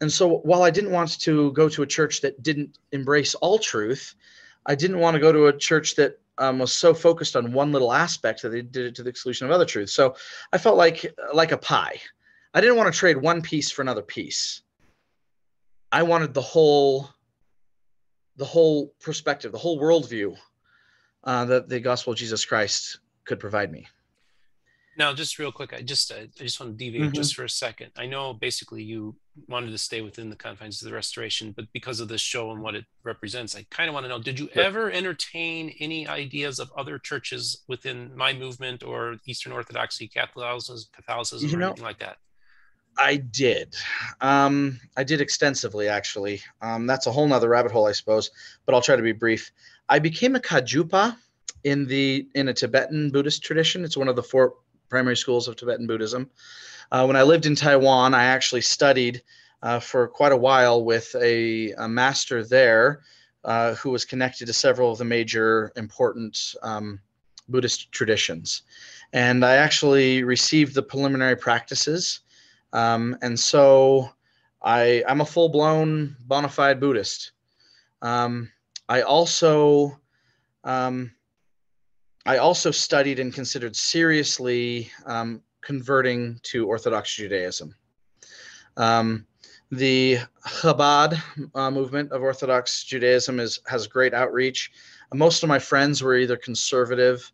[0.00, 3.56] and so while i didn't want to go to a church that didn't embrace all
[3.56, 4.16] truth
[4.66, 7.70] i didn't want to go to a church that um, was so focused on one
[7.70, 10.16] little aspect that they did it to the exclusion of other truths so
[10.52, 12.00] i felt like like a pie.
[12.54, 14.60] I didn't want to trade one piece for another piece.
[15.90, 17.08] I wanted the whole,
[18.36, 20.36] the whole perspective, the whole worldview
[21.24, 23.86] uh, that the gospel of Jesus Christ could provide me.
[24.98, 27.14] Now, just real quick, I just I just want to deviate mm-hmm.
[27.14, 27.92] just for a second.
[27.96, 29.16] I know basically you
[29.48, 32.60] wanted to stay within the confines of the restoration, but because of this show and
[32.60, 36.58] what it represents, I kind of want to know: Did you ever entertain any ideas
[36.58, 41.84] of other churches within my movement or Eastern Orthodoxy, Catholicism, Catholicism, you or know, anything
[41.84, 42.18] like that?
[42.98, 43.74] I did.
[44.20, 46.42] Um, I did extensively, actually.
[46.60, 48.30] Um, that's a whole nother rabbit hole, I suppose,
[48.66, 49.50] but I'll try to be brief.
[49.92, 51.18] I became a Kagyupa
[51.64, 53.84] in the in a Tibetan Buddhist tradition.
[53.84, 54.54] It's one of the four
[54.88, 56.30] primary schools of Tibetan Buddhism.
[56.90, 59.20] Uh, when I lived in Taiwan, I actually studied
[59.62, 63.02] uh, for quite a while with a, a master there
[63.44, 66.98] uh, who was connected to several of the major important um,
[67.50, 68.62] Buddhist traditions.
[69.12, 72.20] And I actually received the preliminary practices
[72.72, 74.08] um, and so
[74.62, 77.32] I, I'm a full blown bona fide Buddhist.
[78.00, 78.50] Um,
[78.92, 79.98] I also
[80.64, 81.12] um,
[82.26, 87.74] I also studied and considered seriously um, converting to Orthodox Judaism.
[88.76, 89.26] Um,
[89.70, 91.18] the Chabad
[91.54, 94.70] uh, movement of Orthodox Judaism is has great outreach.
[95.14, 97.32] Most of my friends were either conservative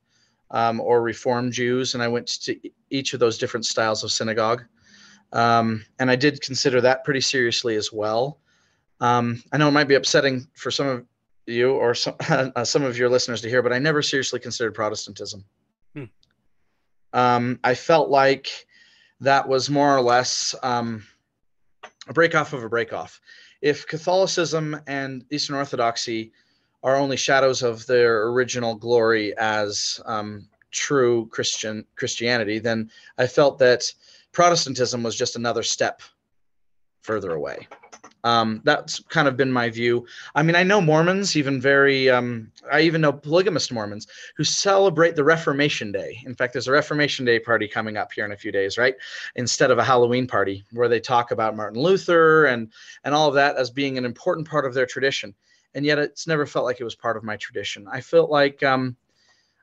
[0.53, 2.57] um, or Reform Jews, and I went to
[2.91, 4.63] each of those different styles of synagogue.
[5.33, 8.39] Um, and I did consider that pretty seriously as well.
[9.01, 11.05] Um, I know it might be upsetting for some of
[11.49, 14.75] you or some, uh, some of your listeners to hear, but I never seriously considered
[14.75, 15.45] Protestantism.
[15.95, 16.05] Hmm.
[17.13, 18.67] Um, I felt like
[19.21, 21.05] that was more or less um,
[22.07, 23.21] a break off of a break off.
[23.61, 26.33] If Catholicism and Eastern Orthodoxy
[26.83, 33.59] are only shadows of their original glory as um, true Christian Christianity, then I felt
[33.59, 33.83] that
[34.33, 36.03] Protestantism was just another step
[37.01, 37.67] further away.
[38.25, 40.07] Um, that's kind of been my view.
[40.35, 45.15] I mean, I know Mormons, even very, um, I even know polygamist Mormons who celebrate
[45.15, 46.21] the Reformation Day.
[46.27, 48.97] In fact, there's a Reformation Day party coming up here in a few days, right?
[49.37, 52.73] Instead of a Halloween party where they talk about Martin Luther and
[53.05, 55.35] and all of that as being an important part of their tradition.
[55.75, 57.87] And yet, it's never felt like it was part of my tradition.
[57.89, 58.97] I felt like um,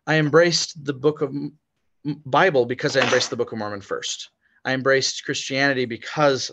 [0.08, 1.36] I embraced the Book of
[2.26, 4.30] Bible because I embraced the Book of Mormon first.
[4.64, 6.52] I embraced Christianity because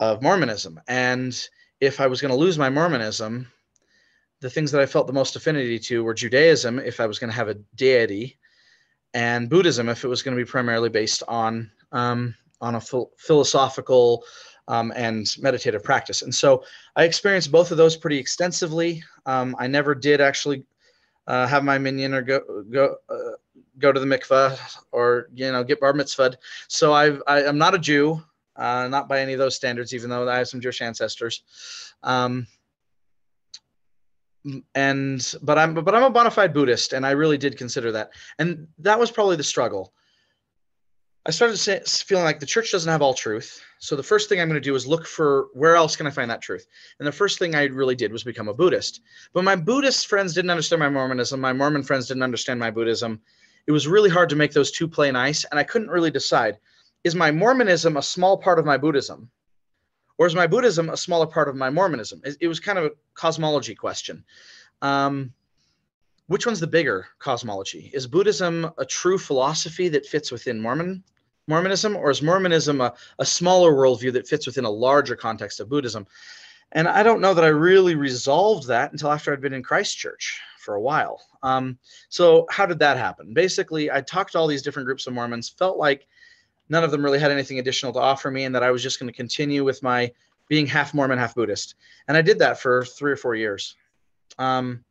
[0.00, 0.80] of Mormonism.
[0.88, 1.38] And
[1.80, 3.46] if I was going to lose my Mormonism,
[4.40, 7.30] the things that I felt the most affinity to were Judaism, if I was going
[7.30, 8.38] to have a deity,
[9.12, 13.08] and Buddhism, if it was going to be primarily based on um, on a ph-
[13.18, 14.24] philosophical
[14.68, 16.22] um, and meditative practice.
[16.22, 19.02] And so I experienced both of those pretty extensively.
[19.26, 20.64] Um, I never did actually
[21.26, 23.36] uh, have my minyan or go go uh,
[23.78, 24.58] go to the mikvah
[24.92, 26.36] or you know get bar mitzvahed.
[26.68, 28.22] So I've, I, I'm not a Jew
[28.60, 31.42] uh, not by any of those standards, even though I have some Jewish ancestors.
[32.02, 32.46] Um,
[34.74, 38.10] and but I'm but I'm a bona fide Buddhist, and I really did consider that,
[38.38, 39.92] and that was probably the struggle.
[41.26, 44.48] I started feeling like the church doesn't have all truth, so the first thing I'm
[44.48, 46.66] going to do is look for where else can I find that truth.
[46.98, 49.02] And the first thing I really did was become a Buddhist.
[49.34, 51.38] But my Buddhist friends didn't understand my Mormonism.
[51.38, 53.20] My Mormon friends didn't understand my Buddhism.
[53.66, 56.56] It was really hard to make those two play nice, and I couldn't really decide
[57.04, 59.30] is my Mormonism a small part of my Buddhism?
[60.18, 62.20] Or is my Buddhism a smaller part of my Mormonism?
[62.40, 64.22] It, was kind of a cosmology question.
[64.82, 65.32] Um,
[66.26, 67.90] which one's the bigger cosmology?
[67.94, 71.02] Is Buddhism a true philosophy that fits within Mormon
[71.48, 75.68] Mormonism, or is Mormonism a, a smaller worldview that fits within a larger context of
[75.68, 76.06] Buddhism?
[76.72, 79.98] And I don't know that I really resolved that until after I'd been in Christ
[79.98, 81.20] Church for a while.
[81.42, 81.78] Um,
[82.10, 83.34] so how did that happen?
[83.34, 86.06] Basically, I talked to all these different groups of Mormons, felt like
[86.70, 88.98] none of them really had anything additional to offer me, and that I was just
[88.98, 90.10] going to continue with my
[90.48, 91.74] being half Mormon, half Buddhist.
[92.08, 93.76] And I did that for three or four years.
[94.38, 94.84] Um,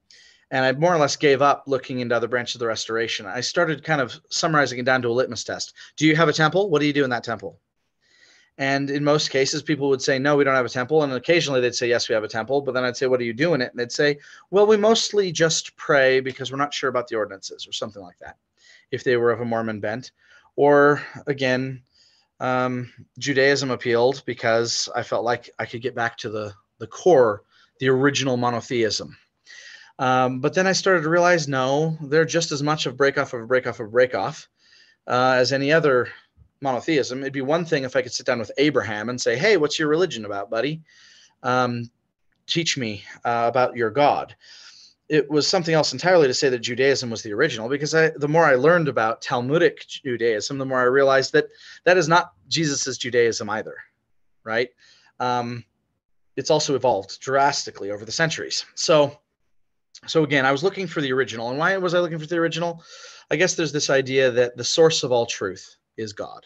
[0.51, 3.25] and I more or less gave up looking into other branches of the restoration.
[3.25, 5.73] I started kind of summarizing it down to a litmus test.
[5.95, 6.69] Do you have a temple?
[6.69, 7.59] What do you do in that temple?
[8.57, 11.03] And in most cases, people would say, no, we don't have a temple.
[11.03, 12.61] And occasionally they'd say, yes, we have a temple.
[12.61, 13.71] But then I'd say, what do you do in it?
[13.71, 14.17] And they'd say,
[14.51, 18.17] well, we mostly just pray because we're not sure about the ordinances or something like
[18.19, 18.37] that,
[18.91, 20.11] if they were of a Mormon bent.
[20.59, 21.83] Or again,
[22.41, 27.43] um, Judaism appealed because I felt like I could get back to the the core,
[27.79, 29.17] the original monotheism.
[29.99, 33.33] Um, but then I started to realize, no, they're just as much of break off
[33.33, 34.49] of a break off of break off
[35.07, 36.09] uh, as any other
[36.59, 37.21] monotheism.
[37.21, 39.79] It'd be one thing if I could sit down with Abraham and say, "Hey, what's
[39.79, 40.81] your religion about, buddy?
[41.41, 41.89] Um,
[42.47, 44.35] teach me uh, about your God."
[45.09, 48.27] It was something else entirely to say that Judaism was the original because I, the
[48.27, 51.47] more I learned about Talmudic Judaism, the more I realized that
[51.83, 53.75] that is not Jesus's Judaism either,
[54.43, 54.69] right?
[55.19, 55.65] Um,
[56.37, 58.65] it's also evolved drastically over the centuries.
[58.75, 59.19] So,
[60.05, 62.37] so again, I was looking for the original, and why was I looking for the
[62.37, 62.83] original?
[63.31, 66.45] I guess there's this idea that the source of all truth is God,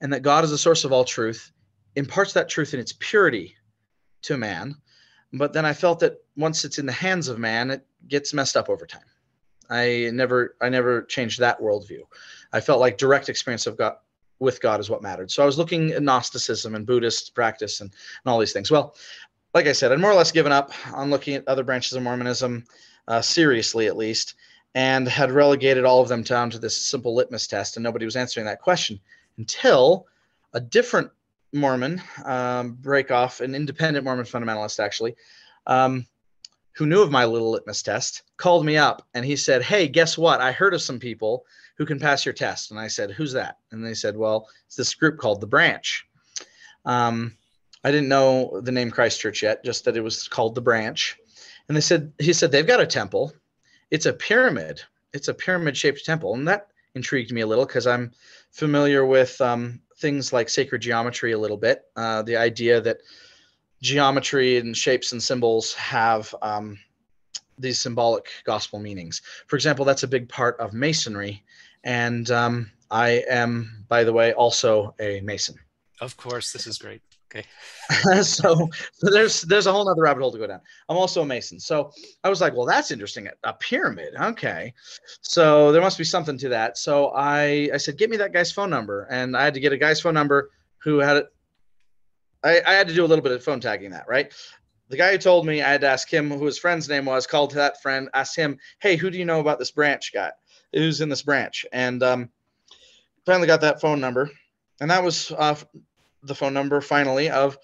[0.00, 1.50] and that God is the source of all truth,
[1.96, 3.56] imparts that truth in its purity
[4.22, 4.76] to man
[5.32, 8.56] but then I felt that once it's in the hands of man, it gets messed
[8.56, 9.02] up over time.
[9.68, 12.00] I never I never changed that worldview.
[12.52, 13.94] I felt like direct experience of God
[14.40, 15.30] with God is what mattered.
[15.30, 18.70] So I was looking at Gnosticism and Buddhist practice and, and all these things.
[18.70, 18.96] Well,
[19.54, 22.02] like I said, I'd more or less given up on looking at other branches of
[22.02, 22.64] Mormonism,
[23.06, 24.34] uh, seriously at least,
[24.74, 28.16] and had relegated all of them down to this simple litmus test, and nobody was
[28.16, 28.98] answering that question
[29.36, 30.06] until
[30.54, 31.10] a different
[31.52, 35.16] Mormon, um, break off, an independent Mormon fundamentalist actually,
[35.66, 36.06] um,
[36.72, 40.16] who knew of my little litmus test, called me up and he said, Hey, guess
[40.16, 40.40] what?
[40.40, 41.44] I heard of some people
[41.76, 42.70] who can pass your test.
[42.70, 43.58] And I said, Who's that?
[43.72, 46.06] And they said, Well, it's this group called The Branch.
[46.84, 47.36] Um,
[47.82, 51.16] I didn't know the name Christ Church yet, just that it was called The Branch.
[51.68, 53.32] And they said, He said, They've got a temple.
[53.90, 54.82] It's a pyramid.
[55.12, 56.34] It's a pyramid shaped temple.
[56.34, 58.12] And that intrigued me a little because I'm
[58.50, 61.82] familiar with um, things like sacred geometry a little bit.
[61.94, 62.98] Uh, the idea that
[63.82, 66.78] geometry and shapes and symbols have um,
[67.58, 69.22] these symbolic gospel meanings.
[69.46, 71.44] For example, that's a big part of Masonry.
[71.84, 75.56] And um, I am, by the way, also a Mason.
[76.00, 77.02] Of course, this is great.
[77.32, 77.46] Okay.
[78.22, 78.68] so,
[79.02, 80.60] there's there's a whole other rabbit hole to go down.
[80.88, 81.60] I'm also a Mason.
[81.60, 81.92] So
[82.24, 83.28] I was like, well, that's interesting.
[83.44, 84.14] A pyramid.
[84.20, 84.74] Okay.
[85.20, 86.76] So there must be something to that.
[86.76, 89.06] So I I said, get me that guy's phone number.
[89.10, 91.26] And I had to get a guy's phone number who had it.
[92.42, 94.32] I, I had to do a little bit of phone tagging that, right?
[94.88, 97.26] The guy who told me I had to ask him who his friend's name was,
[97.26, 100.32] called to that friend, asked him, Hey, who do you know about this branch guy?
[100.72, 101.64] Who's in this branch?
[101.72, 102.30] And um,
[103.24, 104.30] finally got that phone number.
[104.80, 105.54] And that was uh,
[106.22, 107.58] the phone number finally of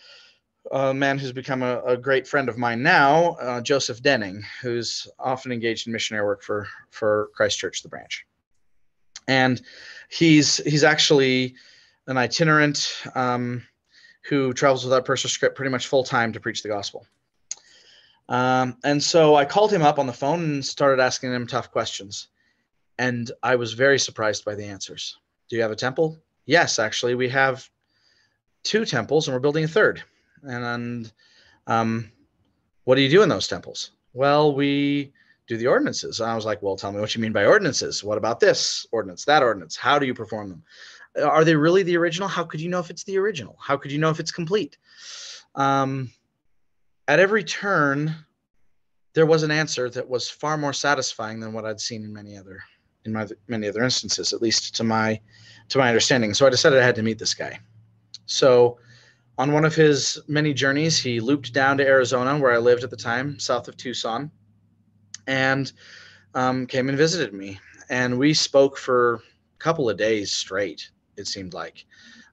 [0.72, 5.06] a man who's become a, a great friend of mine now, uh, Joseph Denning, who's
[5.18, 8.26] often engaged in missionary work for for Christ Church, the branch,
[9.28, 9.62] and
[10.08, 11.54] he's he's actually
[12.06, 13.62] an itinerant um,
[14.28, 17.06] who travels without or script pretty much full time to preach the gospel.
[18.28, 21.70] Um, and so I called him up on the phone and started asking him tough
[21.70, 22.28] questions,
[22.98, 25.18] and I was very surprised by the answers.
[25.48, 26.20] Do you have a temple?
[26.44, 27.68] Yes, actually, we have
[28.62, 30.02] two temples, and we're building a third
[30.46, 31.12] and
[31.66, 32.10] um,
[32.84, 33.92] what do you do in those temples?
[34.12, 35.12] Well, we
[35.46, 36.20] do the ordinances.
[36.20, 38.02] And I was like, well, tell me what you mean by ordinances.
[38.02, 39.76] What about this ordinance, that ordinance?
[39.76, 40.62] How do you perform them?
[41.22, 42.28] Are they really the original?
[42.28, 43.56] How could you know if it's the original?
[43.60, 44.76] How could you know if it's complete?
[45.54, 46.10] Um,
[47.08, 48.14] at every turn,
[49.14, 52.36] there was an answer that was far more satisfying than what I'd seen in many
[52.36, 52.60] other
[53.06, 55.18] in my many other instances, at least to my
[55.68, 56.34] to my understanding.
[56.34, 57.60] So I decided I had to meet this guy.
[58.26, 58.78] So
[59.38, 62.90] on one of his many journeys, he looped down to Arizona, where I lived at
[62.90, 64.30] the time, south of Tucson,
[65.26, 65.72] and
[66.34, 67.58] um, came and visited me.
[67.88, 71.84] And we spoke for a couple of days straight, it seemed like.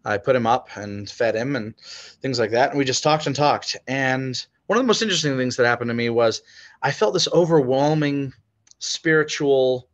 [0.06, 1.78] I put him up and fed him and
[2.22, 2.70] things like that.
[2.70, 3.78] And we just talked and talked.
[3.88, 6.41] And one of the most interesting things that happened to me was
[6.82, 8.34] I felt this overwhelming
[8.80, 9.88] spiritual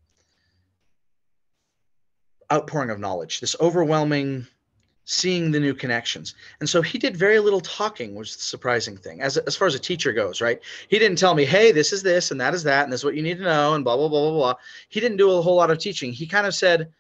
[2.52, 4.48] outpouring of knowledge, this overwhelming
[5.12, 6.36] seeing the new connections.
[6.60, 9.24] And so he did very little talking, which is the surprising thing.
[9.24, 10.62] As, as far as a teacher goes, right?
[10.88, 13.06] He didn't tell me, hey, this is this and that is that, and this is
[13.06, 14.54] what you need to know, and blah, blah, blah, blah, blah.
[14.90, 16.14] He didn't do a whole lot of teaching.
[16.14, 16.94] He kind of said,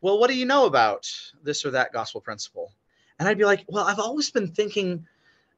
[0.00, 1.10] well, what do you know about
[1.42, 2.70] this or that gospel principle?
[3.18, 5.04] And I'd be like, well, I've always been thinking,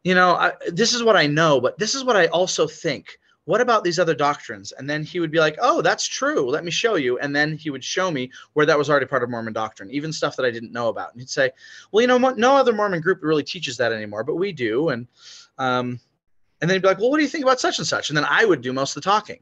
[0.02, 3.18] you know, I, this is what I know, but this is what I also think
[3.48, 4.72] what about these other doctrines?
[4.72, 6.50] And then he would be like, oh, that's true.
[6.50, 7.18] Let me show you.
[7.18, 10.12] And then he would show me where that was already part of Mormon doctrine, even
[10.12, 11.12] stuff that I didn't know about.
[11.12, 11.52] And he'd say,
[11.90, 14.90] well, you know, no other Mormon group really teaches that anymore, but we do.
[14.90, 15.06] And,
[15.56, 15.98] um,
[16.60, 18.10] and then he'd be like, well, what do you think about such and such?
[18.10, 19.38] And then I would do most of the talking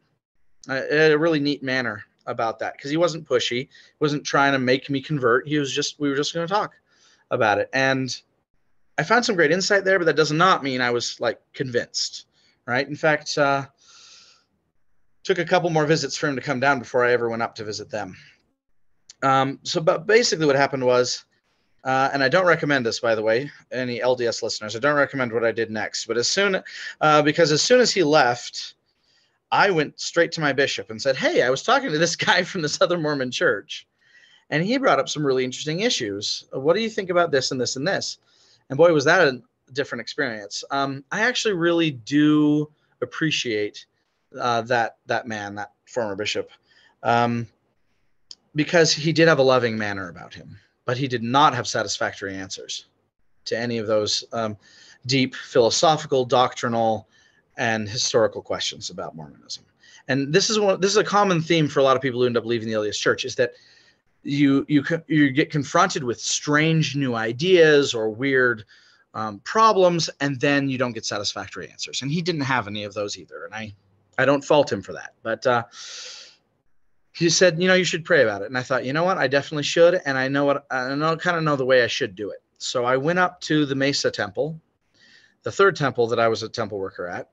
[0.69, 4.53] uh, in a really neat manner about that because he wasn't pushy, he wasn't trying
[4.53, 5.49] to make me convert.
[5.49, 6.75] He was just, we were just going to talk
[7.33, 7.69] about it.
[7.73, 8.17] And
[8.99, 12.27] I found some great insight there, but that does not mean I was like convinced,
[12.67, 12.87] right?
[12.87, 13.67] In fact, uh,
[15.27, 17.57] took a couple more visits for him to come down before I ever went up
[17.57, 18.17] to visit them.
[19.23, 21.25] Um, so, but basically, what happened was,
[21.83, 24.77] uh, and I don't recommend this, by the way, any LDS listeners.
[24.77, 26.07] I don't recommend what I did next.
[26.07, 26.63] But as soon,
[27.01, 28.75] uh, because as soon as he left,
[29.51, 32.45] I went straight to my bishop and said, "Hey, I was talking to this guy
[32.45, 33.87] from this other Mormon church,
[34.51, 36.45] and he brought up some really interesting issues.
[36.53, 38.19] What do you think about this and this and this?"
[38.71, 40.63] And boy, was that a different experience.
[40.71, 42.71] Um, I actually really do
[43.03, 43.87] appreciate
[44.41, 46.51] uh, that that man, that former bishop,
[47.03, 47.47] um,
[48.55, 52.35] because he did have a loving manner about him, but he did not have satisfactory
[52.35, 52.87] answers
[53.45, 54.57] to any of those um,
[55.07, 57.09] deep philosophical, doctrinal,
[57.57, 59.65] and historical questions about Mormonism.
[60.09, 60.81] And this is one.
[60.81, 62.75] This is a common theme for a lot of people who end up leaving the
[62.75, 63.53] LDS Church is that
[64.23, 68.65] you you you get confronted with strange new ideas or weird
[69.15, 72.03] um, problems, and then you don't get satisfactory answers.
[72.03, 73.47] And he didn't have any of those either.
[73.47, 73.75] And I
[74.19, 75.15] I don't fault him for that.
[75.23, 75.65] But uh,
[77.15, 78.47] he said, you know, you should pray about it.
[78.47, 80.01] And I thought, you know what, I definitely should.
[80.05, 82.39] And I know what I know, kind of know the way I should do it.
[82.59, 84.61] So I went up to the Mesa Temple,
[85.43, 87.29] the third temple that I was a temple worker at,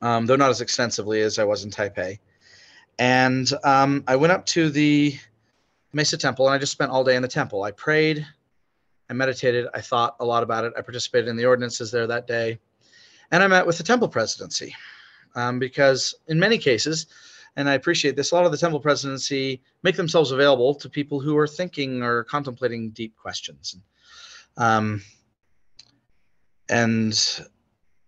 [0.00, 2.18] um, though not as extensively as I was in Taipei.
[2.98, 5.16] And um, I went up to the
[5.92, 7.62] Mesa Temple and I just spent all day in the temple.
[7.62, 8.26] I prayed,
[9.08, 10.72] I meditated, I thought a lot about it.
[10.76, 12.58] I participated in the ordinances there that day.
[13.30, 14.74] And I met with the temple presidency
[15.38, 17.06] um, because in many cases,
[17.56, 21.20] and I appreciate this, a lot of the temple presidency make themselves available to people
[21.20, 23.76] who are thinking or contemplating deep questions.
[24.56, 25.02] Um,
[26.68, 27.12] and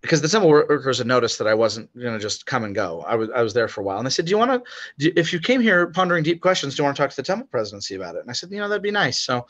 [0.01, 3.03] because the temple workers had noticed that I wasn't going to just come and go.
[3.07, 4.65] I was I was there for a while, and they said, "Do you want
[4.99, 5.19] to?
[5.19, 7.47] If you came here pondering deep questions, do you want to talk to the temple
[7.51, 9.47] presidency about it?" And I said, "You know, that'd be nice." So,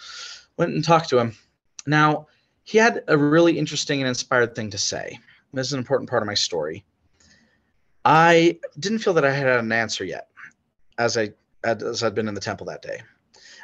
[0.56, 1.36] went and talked to him.
[1.86, 2.26] Now,
[2.64, 5.18] he had a really interesting and inspired thing to say.
[5.52, 6.84] This is an important part of my story.
[8.04, 10.28] I didn't feel that I had an answer yet,
[10.98, 11.30] as I
[11.62, 13.02] as I'd been in the temple that day,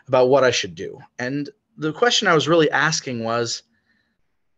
[0.06, 0.98] about what I should do.
[1.18, 3.62] And the question I was really asking was,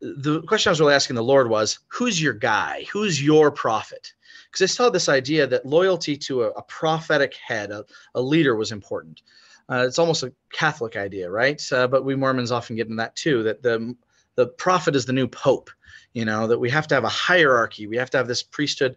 [0.00, 2.86] the question I was really asking the Lord was, who's your guy?
[2.92, 4.12] Who's your prophet?
[4.50, 8.56] Because I saw this idea that loyalty to a, a prophetic head, a, a, leader,
[8.56, 9.22] was important.
[9.70, 11.62] Uh, it's almost a Catholic idea, right?
[11.72, 13.42] Uh, but we Mormons often get in that too.
[13.42, 13.94] That the
[14.34, 15.70] the prophet is the new pope.
[16.14, 17.86] You know that we have to have a hierarchy.
[17.86, 18.96] We have to have this priesthood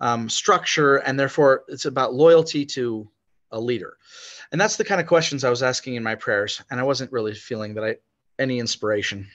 [0.00, 3.08] um, structure, and therefore it's about loyalty to
[3.52, 3.96] a leader.
[4.52, 7.12] And that's the kind of questions I was asking in my prayers, and I wasn't
[7.12, 7.96] really feeling that I
[8.38, 9.26] any inspiration.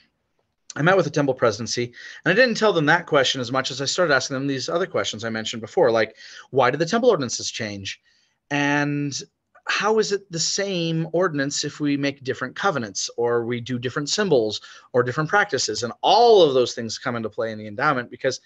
[0.74, 1.92] I met with the temple presidency
[2.24, 4.68] and I didn't tell them that question as much as I started asking them these
[4.68, 6.16] other questions I mentioned before, like
[6.50, 8.00] why did the temple ordinances change?
[8.50, 9.12] And
[9.66, 14.08] how is it the same ordinance if we make different covenants or we do different
[14.08, 14.60] symbols
[14.92, 15.82] or different practices?
[15.82, 18.40] And all of those things come into play in the endowment because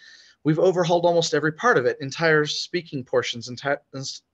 [0.45, 3.81] we've overhauled almost every part of it entire speaking portions, entire,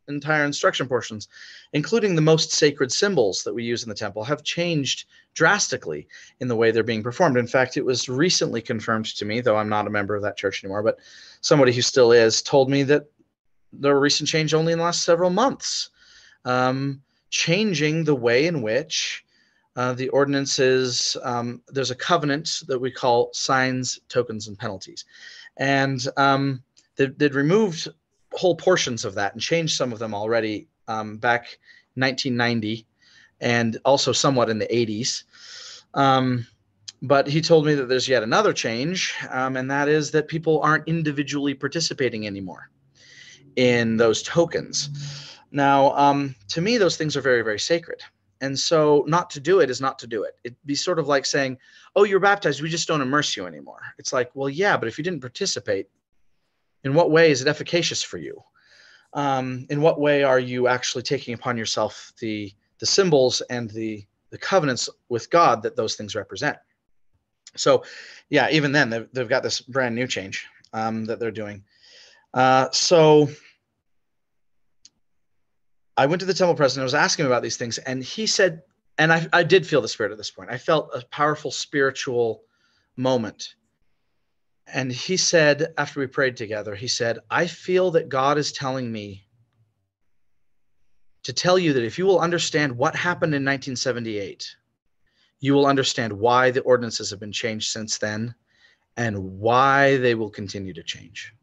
[0.08, 1.28] entire instruction portions,
[1.72, 6.08] including the most sacred symbols that we use in the temple, have changed drastically
[6.40, 7.36] in the way they're being performed.
[7.36, 10.36] In fact, it was recently confirmed to me, though I'm not a member of that
[10.36, 10.98] church anymore, but
[11.40, 13.06] somebody who still is told me that
[13.72, 15.90] there were recent change only in the last several months
[16.44, 19.24] um, changing the way in which
[19.76, 25.04] uh, the ordinances, um, there's a covenant that we call signs, tokens, and penalties.
[25.56, 26.62] And um,
[26.96, 27.88] they, would removed
[28.32, 31.58] whole portions of that and changed some of them already um, back
[31.94, 32.86] 1990
[33.40, 35.24] and also somewhat in the 80s.
[35.94, 36.46] Um,
[37.02, 40.60] but he told me that there's yet another change, um, and that is that people
[40.62, 42.70] aren't individually participating anymore
[43.56, 45.31] in those tokens.
[45.52, 48.00] Now, um, to me, those things are very, very sacred.
[48.40, 50.36] And so not to do it is not to do it.
[50.42, 51.58] It'd be sort of like saying,
[51.94, 53.80] oh, you're baptized, we just don't immerse you anymore.
[53.98, 55.88] It's like, well, yeah, but if you didn't participate,
[56.82, 58.42] in what way is it efficacious for you?
[59.12, 64.04] Um, in what way are you actually taking upon yourself the the symbols and the
[64.30, 66.56] the covenants with God that those things represent?
[67.54, 67.84] So,
[68.30, 71.62] yeah, even then they've, they've got this brand new change um, that they're doing.
[72.32, 73.28] Uh, so
[75.96, 76.82] I went to the temple president.
[76.82, 78.62] I was asking him about these things, and he said,
[78.98, 80.50] and I, I did feel the spirit at this point.
[80.50, 82.42] I felt a powerful spiritual
[82.96, 83.54] moment.
[84.66, 88.90] And he said, after we prayed together, he said, I feel that God is telling
[88.90, 89.26] me
[91.24, 94.56] to tell you that if you will understand what happened in 1978,
[95.40, 98.34] you will understand why the ordinances have been changed since then
[98.96, 101.34] and why they will continue to change.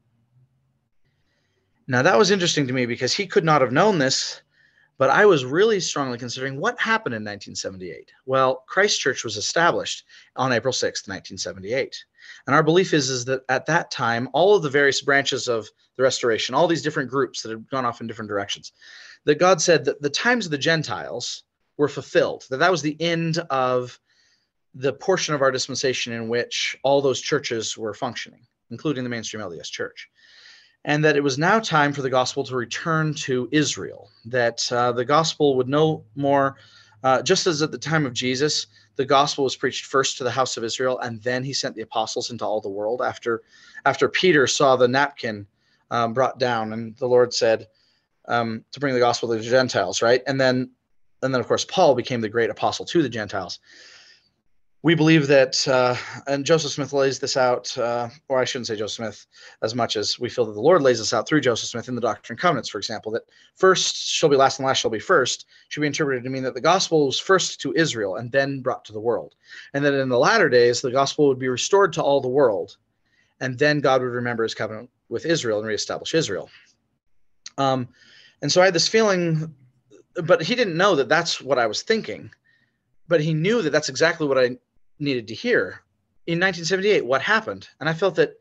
[1.89, 4.43] Now, that was interesting to me because he could not have known this,
[4.99, 8.11] but I was really strongly considering what happened in 1978.
[8.27, 10.03] Well, Christ Church was established
[10.35, 12.05] on April 6th, 1978.
[12.45, 15.67] And our belief is, is that at that time, all of the various branches of
[15.97, 18.71] the restoration, all these different groups that had gone off in different directions,
[19.23, 21.41] that God said that the times of the Gentiles
[21.77, 23.99] were fulfilled, that that was the end of
[24.75, 29.41] the portion of our dispensation in which all those churches were functioning, including the mainstream
[29.41, 30.07] LDS church
[30.85, 34.91] and that it was now time for the gospel to return to Israel, that uh,
[34.91, 36.55] the gospel would no more,
[37.03, 40.31] uh, just as at the time of Jesus, the gospel was preached first to the
[40.31, 43.01] house of Israel, and then he sent the apostles into all the world.
[43.01, 43.41] After,
[43.85, 45.47] after Peter saw the napkin
[45.91, 47.67] um, brought down, and the Lord said
[48.27, 50.21] um, to bring the gospel to the Gentiles, right?
[50.27, 50.71] And then,
[51.21, 53.59] and then of course Paul became the great apostle to the Gentiles
[54.81, 55.93] we believe that, uh,
[56.27, 59.27] and Joseph Smith lays this out, uh, or I shouldn't say Joseph Smith
[59.61, 61.95] as much as we feel that the Lord lays this out through Joseph Smith in
[61.95, 63.23] the Doctrine and Covenants, for example, that
[63.55, 66.53] first shall be last and last shall be first should be interpreted to mean that
[66.53, 69.35] the gospel was first to Israel and then brought to the world.
[69.73, 72.77] And that in the latter days, the gospel would be restored to all the world.
[73.41, 76.49] And then God would remember his covenant with Israel and reestablish Israel.
[77.57, 77.89] Um,
[78.41, 79.53] and so I had this feeling,
[80.23, 82.31] but he didn't know that that's what I was thinking
[83.09, 84.55] but he knew that that's exactly what I
[84.99, 85.81] needed to hear.
[86.27, 87.67] In 1978, what happened?
[87.79, 88.33] And I felt that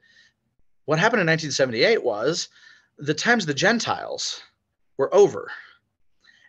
[0.84, 2.48] what happened in 1978 was
[2.98, 4.42] the times of the Gentiles
[4.96, 5.50] were over,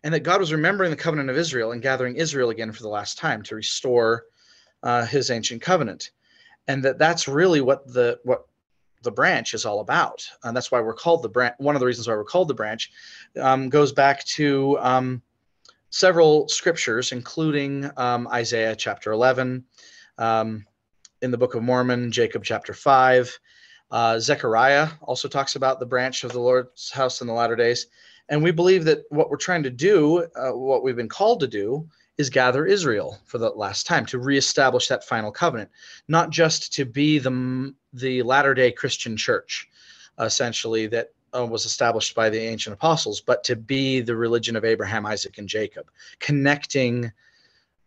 [0.04, 2.90] and that God was remembering the covenant of Israel and gathering Israel again for the
[2.90, 4.26] last time to restore
[4.82, 6.12] uh, His ancient covenant,
[6.68, 8.46] and that that's really what the what
[9.04, 11.56] the branch is all about, and that's why we're called the branch.
[11.58, 12.92] One of the reasons why we're called the branch
[13.40, 15.22] um, goes back to um,
[15.90, 19.64] several scriptures, including um, Isaiah chapter 11,
[20.20, 20.66] um,
[21.22, 23.40] in the Book of Mormon, Jacob chapter 5.
[23.90, 27.88] Uh, Zechariah also talks about the branch of the Lord's house in the latter days.
[28.30, 31.48] And we believe that what we're trying to do, uh, what we've been called to
[31.48, 31.90] do,
[32.20, 35.70] is gather Israel for the last time to reestablish that final covenant,
[36.08, 39.68] not just to be the, the latter day Christian church,
[40.20, 44.66] essentially, that uh, was established by the ancient apostles, but to be the religion of
[44.66, 45.90] Abraham, Isaac, and Jacob,
[46.20, 47.12] connecting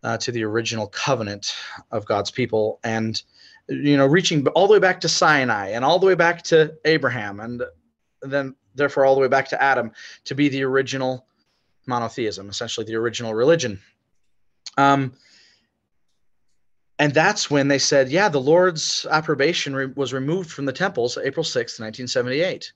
[0.02, 1.54] uh, to the original covenant
[1.90, 3.22] of God's people, and
[3.68, 6.74] you know, reaching all the way back to Sinai and all the way back to
[6.84, 7.62] Abraham, and
[8.20, 9.92] then therefore all the way back to Adam,
[10.24, 11.26] to be the original
[11.86, 13.80] monotheism, essentially the original religion.
[14.76, 15.12] Um,
[16.98, 21.18] and that's when they said, yeah, the Lord's approbation re- was removed from the temples
[21.18, 22.72] April 6th, 1978.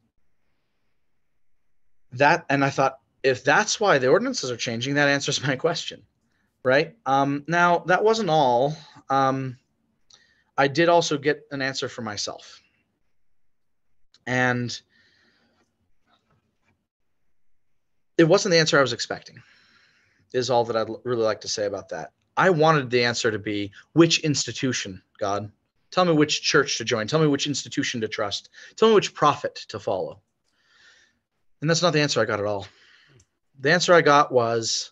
[2.12, 6.03] That, and I thought, if that's why the ordinances are changing, that answers my question
[6.67, 6.97] right?
[7.07, 8.77] Um, now, that wasn't all.
[9.09, 9.57] Um,
[10.59, 12.61] I did also get an answer for myself.
[14.27, 14.77] And
[18.19, 19.41] it wasn't the answer I was expecting,
[20.35, 22.11] is all that I'd really like to say about that.
[22.37, 25.53] I wanted the answer to be which institution, God?
[25.93, 27.07] Tell me which church to join.
[27.07, 28.51] Tell me which institution to trust.
[28.75, 30.21] Tell me which prophet to follow.
[31.61, 32.67] And that's not the answer I got at all.
[33.61, 34.91] The answer I got was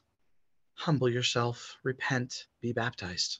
[0.74, 3.38] humble yourself, repent, be baptized.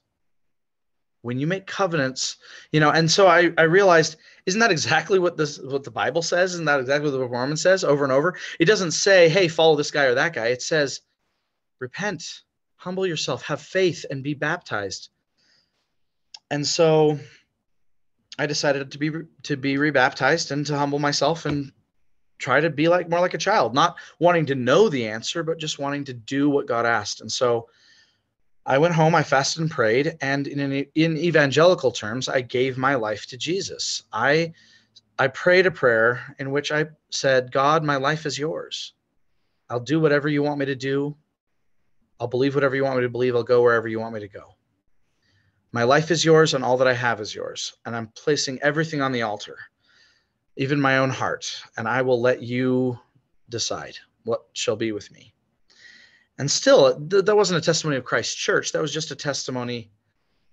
[1.23, 2.37] When you make covenants,
[2.71, 6.21] you know, and so I, I realized, isn't that exactly what this what the Bible
[6.21, 6.53] says?
[6.53, 8.37] Isn't that exactly what the Mormon says over and over?
[8.61, 10.49] It doesn't say, hey, follow this guy or that guy.
[10.49, 11.01] It says,
[11.81, 12.43] repent,
[12.77, 15.09] humble yourself, have faith, and be baptized.
[16.51, 17.19] And so
[18.39, 19.11] I decided to be
[19.45, 21.73] to be rebaptized and to humble myself and
[22.39, 25.59] try to be like more like a child, not wanting to know the answer, but
[25.59, 27.21] just wanting to do what God asked.
[27.21, 27.69] And so
[28.67, 32.95] I went home, I fasted and prayed, and in in evangelical terms, I gave my
[32.95, 34.05] life to Jesus.
[34.13, 34.55] I
[35.19, 38.95] I prayed a prayer in which I said, God, my life is yours.
[39.71, 41.17] I'll do whatever you want me to do.
[42.19, 43.37] I'll believe whatever you want me to believe.
[43.37, 44.57] I'll go wherever you want me to go.
[45.73, 47.75] My life is yours, and all that I have is yours.
[47.85, 49.59] And I'm placing everything on the altar,
[50.57, 52.99] even my own heart, and I will let you
[53.49, 55.35] decide what shall be with me.
[56.39, 58.73] And still, th- that wasn't a testimony of Christ Church.
[58.73, 59.91] That was just a testimony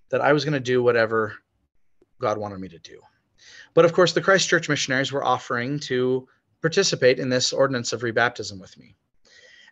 [0.10, 1.36] that I was going to do whatever
[2.20, 3.00] God wanted me to do.
[3.74, 6.28] But of course, the Christ Church missionaries were offering to
[6.62, 8.96] participate in this ordinance of rebaptism with me.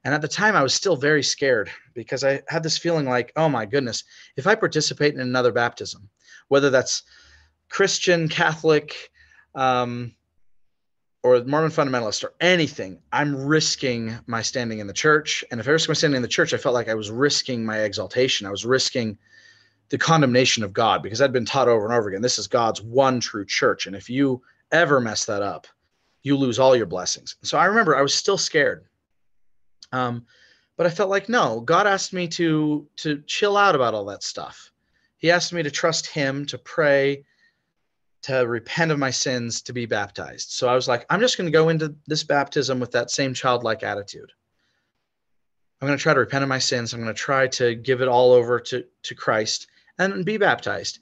[0.03, 3.34] And at the time, I was still very scared because I had this feeling like,
[3.36, 4.03] oh my goodness,
[4.38, 6.09] if I participate in another baptism,
[6.47, 7.03] whether that's
[7.69, 9.11] Christian, Catholic,
[9.55, 10.15] um,
[11.24, 15.43] or Mormon fundamentalist or anything, I'm risking my standing in the church.
[15.51, 17.65] And if I risk my standing in the church, I felt like I was risking
[17.65, 18.47] my exaltation.
[18.47, 19.17] I was risking
[19.89, 22.82] the condemnation of God because I'd been taught over and over again this is God's
[22.82, 23.86] one true church.
[23.86, 24.41] And if you
[24.72, 25.67] ever mess that up,
[26.22, 27.36] you lose all your blessings.
[27.41, 28.86] So I remember I was still scared.
[29.91, 30.26] Um,
[30.78, 34.24] but I felt like no, God asked me to to chill out about all that
[34.24, 34.72] stuff.
[35.17, 37.26] He asked me to trust Him, to pray,
[38.24, 40.51] to repent of my sins, to be baptized.
[40.51, 43.34] So I was like, I'm just going to go into this baptism with that same
[43.34, 44.32] childlike attitude.
[45.82, 46.93] I'm going to try to repent of my sins.
[46.93, 49.67] I'm going to try to give it all over to to Christ
[49.97, 50.99] and be baptized.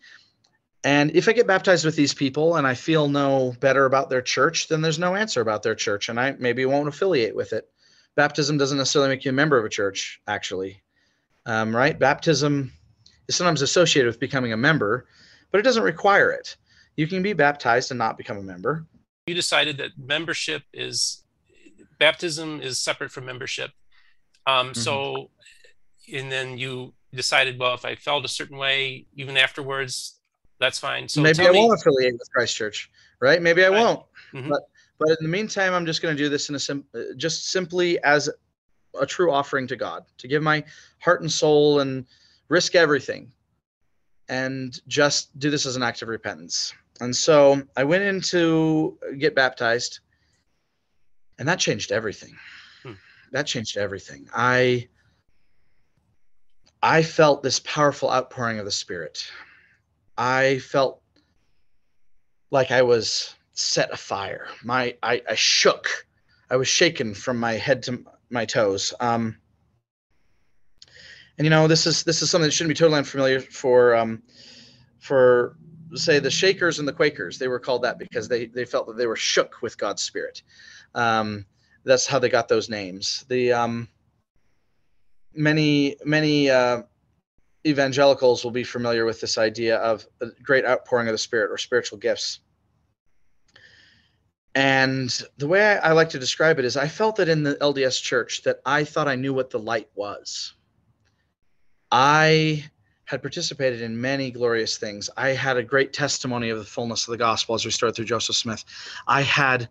[0.83, 4.21] And if I get baptized with these people and I feel no better about their
[4.21, 7.67] church, then there's no answer about their church, and I maybe won't affiliate with it
[8.17, 10.81] baptism doesn't necessarily make you a member of a church, actually.
[11.45, 11.97] Um, right?
[11.97, 12.73] Baptism
[13.29, 15.05] is sometimes associated with becoming a member,
[15.51, 16.57] but it doesn't require it.
[16.97, 18.85] You can be baptized and not become a member.
[19.27, 21.23] You decided that membership is
[21.99, 23.71] baptism is separate from membership.
[24.45, 24.79] Um, mm-hmm.
[24.79, 25.29] So,
[26.13, 30.19] and then you decided, well, if I felt a certain way, even afterwards,
[30.59, 31.07] that's fine.
[31.07, 32.89] So maybe I me, won't affiliate with Christ Church,
[33.19, 33.41] right?
[33.41, 34.03] Maybe I won't.
[34.33, 34.49] Mm-hmm.
[34.49, 34.61] But
[34.99, 37.49] but in the meantime, I'm just going to do this in a sim- uh, just
[37.49, 38.29] simply as
[38.99, 40.63] a true offering to God, to give my
[40.99, 42.05] heart and soul and
[42.49, 43.31] risk everything
[44.29, 46.73] and just do this as an act of repentance.
[46.99, 49.99] And so I went in to get baptized,
[51.37, 52.35] and that changed everything.
[52.83, 52.93] Hmm.
[53.31, 54.27] That changed everything.
[54.33, 54.87] I
[56.81, 59.29] I felt this powerful outpouring of the Spirit.
[60.17, 61.01] I felt
[62.51, 64.47] like I was set afire.
[64.63, 66.05] My I, I shook.
[66.49, 68.93] I was shaken from my head to my toes.
[68.99, 69.37] Um,
[71.37, 74.23] and you know this is this is something that shouldn't be totally unfamiliar for um,
[74.99, 75.57] for
[75.95, 77.37] say the Shakers and the Quakers.
[77.37, 80.41] They were called that because they they felt that they were shook with God's Spirit.
[80.95, 81.45] Um,
[81.83, 83.25] that's how they got those names.
[83.29, 83.87] The um,
[85.33, 86.83] many many uh,
[87.65, 91.57] evangelicals will be familiar with this idea of a great outpouring of the Spirit or
[91.57, 92.39] spiritual gifts.
[94.55, 97.55] And the way I, I, like to describe it is I felt that in the
[97.55, 100.55] LDS church that I thought I knew what the light was.
[101.91, 102.65] I
[103.07, 105.09] had participated in many glorious things.
[105.15, 108.35] I had a great testimony of the fullness of the gospel as restored through Joseph
[108.35, 108.65] Smith.
[109.07, 109.69] I had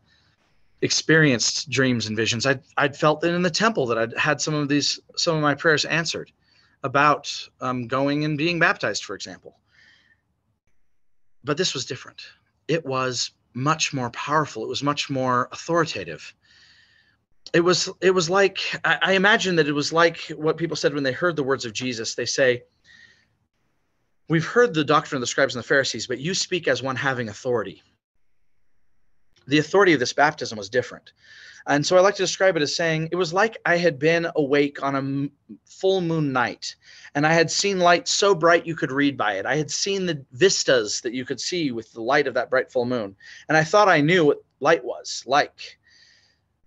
[0.80, 2.46] experienced dreams and visions.
[2.46, 5.42] I'd, I'd felt that in the temple that I'd had some of these, some of
[5.42, 6.32] my prayers answered
[6.82, 7.30] about
[7.60, 9.58] um, going and being baptized, for example.
[11.44, 12.22] But this was different.
[12.68, 14.64] It was much more powerful.
[14.64, 16.34] It was much more authoritative.
[17.52, 20.94] It was it was like I, I imagine that it was like what people said
[20.94, 22.14] when they heard the words of Jesus.
[22.14, 22.62] They say,
[24.28, 26.96] "We've heard the doctrine of the scribes and the Pharisees, but you speak as one
[26.96, 27.82] having authority."
[29.46, 31.12] the authority of this baptism was different.
[31.68, 34.28] And so I like to describe it as saying it was like I had been
[34.36, 36.76] awake on a full moon night
[37.14, 39.46] and I had seen light so bright you could read by it.
[39.46, 42.70] I had seen the vistas that you could see with the light of that bright
[42.70, 43.16] full moon.
[43.48, 45.78] And I thought I knew what light was like.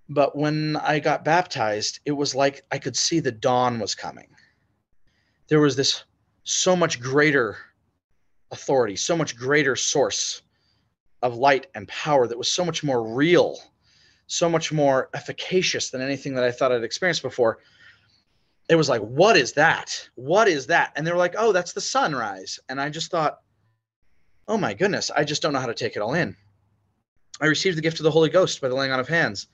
[0.10, 4.28] But when I got baptized, it was like I could see the dawn was coming.
[5.47, 6.03] There was this
[6.49, 7.57] so much greater
[8.51, 10.41] authority, so much greater source
[11.21, 13.59] of light and power that was so much more real
[14.29, 17.57] so much more efficacious than anything that I thought I'd experienced before.
[18.69, 20.07] It was like, what is that?
[20.13, 20.93] What is that?
[20.95, 22.59] And they were like, oh, that's the sunrise.
[22.69, 23.39] And I just thought,
[24.47, 26.35] oh my goodness, I just don't know how to take it all in.
[27.41, 29.47] I received the gift of the Holy Ghost by the laying on of hands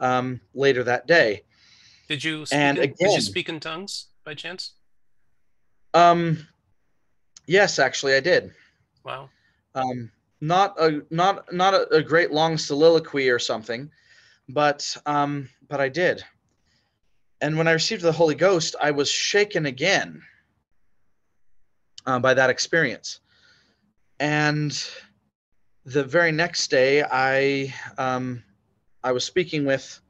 [0.00, 1.44] um, later that day.
[2.06, 4.72] Did you speak and in, again, did you speak in tongues by chance?
[5.94, 6.46] Um,
[7.46, 8.52] yes, actually, I did.
[9.04, 9.30] Wow.
[9.74, 10.10] Um,
[10.40, 13.90] not a not not a, a great long soliloquy or something,
[14.48, 16.24] but um, but I did.
[17.40, 20.22] And when I received the Holy Ghost, I was shaken again
[22.06, 23.20] uh, by that experience.
[24.18, 24.72] And
[25.84, 28.42] the very next day, I um,
[29.02, 30.00] I was speaking with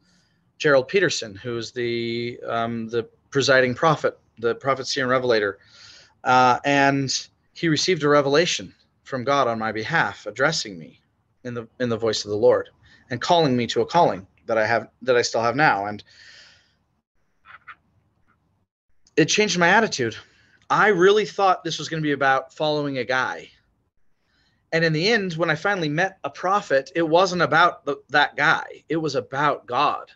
[0.59, 5.59] Gerald Peterson, who's the um, the presiding prophet, the prophet, seer, and revelator,
[6.25, 8.75] uh, and he received a revelation
[9.05, 11.01] from God on my behalf, addressing me
[11.45, 12.71] in the in the voice of the Lord
[13.11, 16.03] and calling me to a calling that I have that I still have now and
[19.17, 20.17] it changed my attitude.
[20.71, 23.51] I really thought this was going to be about following a guy.
[24.73, 28.37] And in the end, when I finally met a prophet, it wasn't about the, that
[28.37, 28.85] guy.
[28.89, 30.13] It was about God.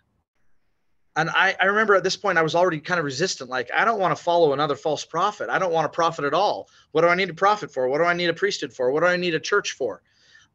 [1.16, 3.48] And I, I remember at this point, I was already kind of resistant.
[3.48, 5.48] Like, I don't want to follow another false prophet.
[5.48, 6.68] I don't want a prophet at all.
[6.90, 7.88] What do I need a prophet for?
[7.88, 8.90] What do I need a priesthood for?
[8.90, 10.02] What do I need a church for?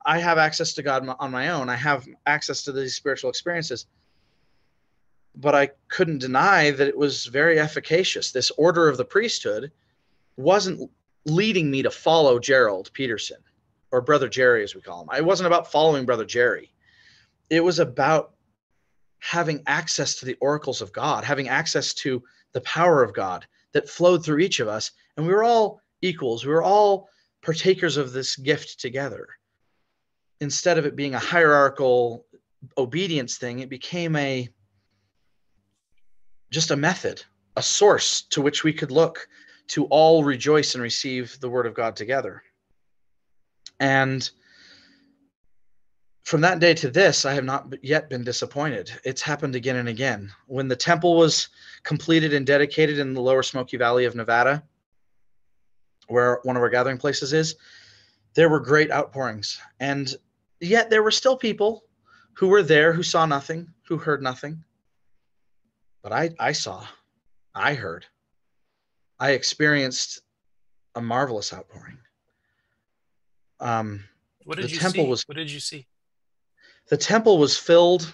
[0.05, 1.70] I have access to God on my own.
[1.70, 3.86] I have access to these spiritual experiences.
[5.36, 8.32] But I couldn't deny that it was very efficacious.
[8.32, 9.72] This order of the priesthood
[10.36, 10.89] wasn't
[11.26, 13.38] leading me to follow Gerald Peterson
[13.91, 15.10] or Brother Jerry, as we call him.
[15.16, 16.74] It wasn't about following Brother Jerry.
[17.49, 18.34] It was about
[19.20, 23.90] having access to the oracles of God, having access to the power of God that
[23.90, 24.92] flowed through each of us.
[25.18, 26.46] And we were all equals.
[26.46, 27.10] We were all
[27.42, 29.28] partakers of this gift together
[30.42, 32.26] instead of it being a hierarchical
[32.78, 34.50] obedience thing, it became a
[36.52, 37.24] just a method,
[37.58, 39.28] a source to which we could look
[39.68, 42.42] to all rejoice and receive the word of God together.
[43.80, 44.30] And
[46.30, 48.92] from that day to this, I have not yet been disappointed.
[49.04, 50.32] It's happened again and again.
[50.46, 51.50] When the temple was
[51.84, 54.64] completed and dedicated in the lower Smoky Valley of Nevada,
[56.08, 57.56] where one of our gathering places is,
[58.36, 59.60] there were great outpourings.
[59.80, 60.16] And
[60.60, 61.86] Yet there were still people
[62.34, 64.64] who were there who saw nothing, who heard nothing.
[66.02, 66.86] But I, I saw,
[67.56, 68.06] I heard,
[69.20, 70.22] I experienced
[70.96, 71.98] a marvelous outpouring.
[73.60, 74.04] Um,
[74.44, 75.10] what did the you temple see?
[75.10, 75.88] Was, what did you see?
[76.90, 78.12] The temple was filled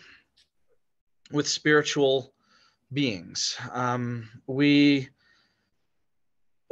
[1.31, 2.33] with spiritual
[2.93, 3.57] beings.
[3.71, 5.09] Um, we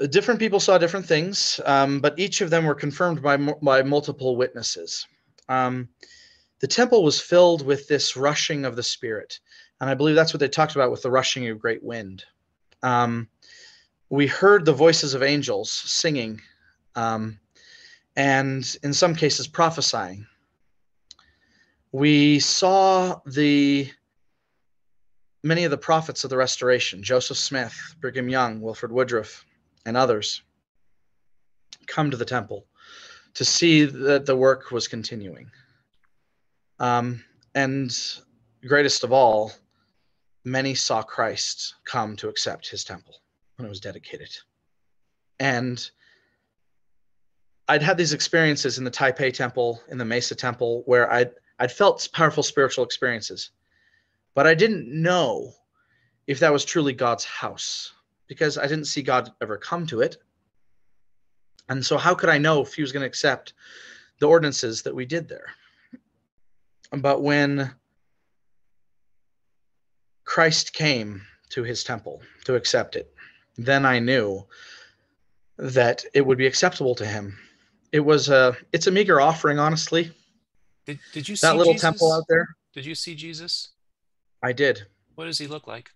[0.09, 4.35] different people saw different things, um, but each of them were confirmed by by multiple
[4.35, 5.07] witnesses
[5.49, 5.89] um,
[6.59, 9.39] the temple was filled with this rushing of the Spirit.
[9.81, 12.23] And I believe that's what they talked about with the rushing of great wind.
[12.81, 13.27] Um,
[14.09, 16.39] we heard the voices of angels singing,
[16.95, 17.39] um,
[18.15, 20.25] and in some cases prophesying.
[21.93, 23.87] We saw the
[25.43, 29.45] many of the prophets of the restoration, Joseph Smith, Brigham Young, Wilford Woodruff,
[29.85, 30.41] and others,
[31.85, 32.65] come to the temple
[33.35, 35.51] to see that the work was continuing.
[36.79, 37.23] Um,
[37.53, 37.95] and
[38.65, 39.51] greatest of all,
[40.43, 43.17] many saw Christ come to accept his temple
[43.57, 44.35] when it was dedicated.
[45.39, 45.89] And
[47.67, 51.71] I'd had these experiences in the Taipei temple, in the Mesa temple, where I'd, I'd
[51.71, 53.51] felt powerful spiritual experiences,
[54.35, 55.53] but I didn't know
[56.27, 57.93] if that was truly God's house
[58.27, 60.17] because I didn't see God ever come to it.
[61.69, 63.53] And so, how could I know if he was going to accept
[64.19, 65.47] the ordinances that we did there?
[66.91, 67.73] But when
[70.25, 73.13] Christ came to his temple to accept it,
[73.57, 74.45] then I knew
[75.57, 77.37] that it would be acceptable to him.
[77.91, 80.11] It was a it's a meager offering, honestly.
[80.85, 81.89] Did, did you see that little Jesus?
[81.89, 82.47] temple out there?
[82.73, 83.69] Did you see Jesus?
[84.41, 84.87] I did.
[85.15, 85.91] What does he look like?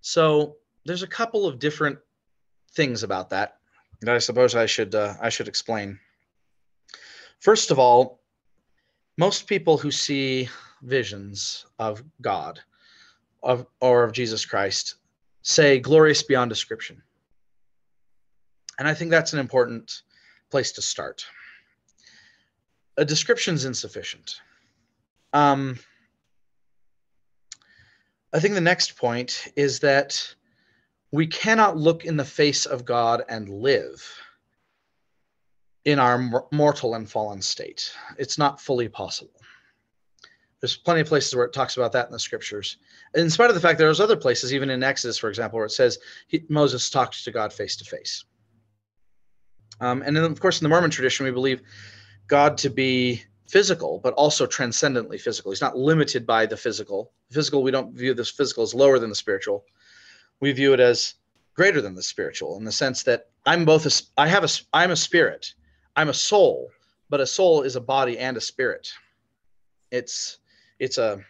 [0.00, 1.98] So there's a couple of different
[2.74, 3.58] things about that.
[4.02, 5.98] that I suppose I should uh, I should explain.
[7.40, 8.20] First of all,
[9.18, 10.48] most people who see
[10.82, 12.60] visions of God
[13.42, 14.96] of or of Jesus Christ
[15.42, 17.02] say glorious beyond description.
[18.78, 20.02] And I think that's an important
[20.50, 21.26] place to start.
[22.96, 24.40] A description's insufficient.
[25.32, 25.78] Um,
[28.32, 30.34] I think the next point is that
[31.12, 34.06] we cannot look in the face of God and live
[35.84, 37.92] in our mortal and fallen state.
[38.18, 39.40] It's not fully possible.
[40.60, 42.78] There's plenty of places where it talks about that in the scriptures.
[43.14, 45.70] In spite of the fact there's other places, even in Exodus, for example, where it
[45.70, 48.24] says he, Moses talked to God face to face.
[49.80, 51.62] Um, and then, of course, in the Mormon tradition, we believe
[52.28, 55.52] God to be physical, but also transcendently physical.
[55.52, 57.12] He's not limited by the physical.
[57.30, 59.64] Physical, we don't view this physical as lower than the spiritual.
[60.40, 61.14] We view it as
[61.54, 64.90] greater than the spiritual in the sense that I'm both a, I have a, I'm
[64.90, 65.54] a spirit,
[65.94, 66.70] I'm a soul,
[67.08, 68.92] but a soul is a body and a spirit.
[69.90, 70.38] It's,
[70.78, 71.20] it's a,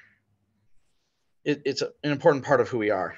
[1.44, 3.14] it, it's a, an important part of who we are.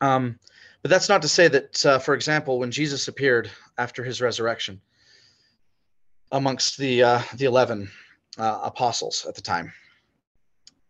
[0.00, 0.38] Um,
[0.84, 4.82] but that's not to say that, uh, for example, when Jesus appeared after his resurrection,
[6.30, 7.90] amongst the uh, the eleven
[8.36, 9.72] uh, apostles at the time.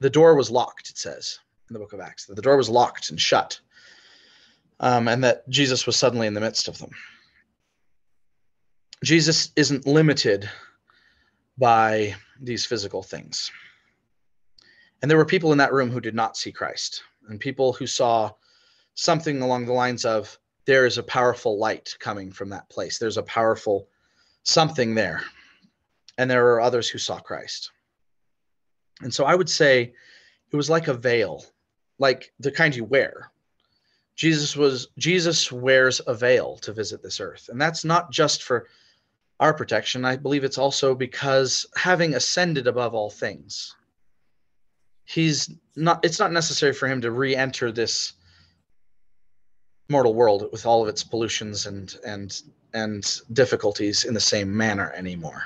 [0.01, 0.91] The door was locked.
[0.91, 1.39] It says
[1.71, 3.61] in the book of Acts that the door was locked and shut,
[4.81, 6.91] um, and that Jesus was suddenly in the midst of them.
[9.05, 10.51] Jesus isn't limited
[11.57, 13.53] by these physical things.
[15.03, 17.87] And there were people in that room who did not see Christ, and people who
[17.87, 18.33] saw
[18.95, 22.99] something along the lines of, There is a powerful light coming from that place.
[22.99, 23.89] There's a powerful
[24.45, 25.23] something there.
[26.17, 27.73] And there are others who saw Christ.
[29.01, 29.93] And so I would say
[30.53, 31.45] it was like a veil,
[31.99, 33.31] like the kind you wear.
[34.15, 37.49] Jesus was Jesus wears a veil to visit this earth.
[37.49, 38.69] And that's not just for
[39.41, 40.05] our protection.
[40.05, 43.75] I believe it's also because having ascended above all things,
[45.05, 48.13] he's not it's not necessary for him to re-enter this
[49.89, 54.93] mortal world with all of its pollutions and and and difficulties in the same manner
[54.93, 55.45] anymore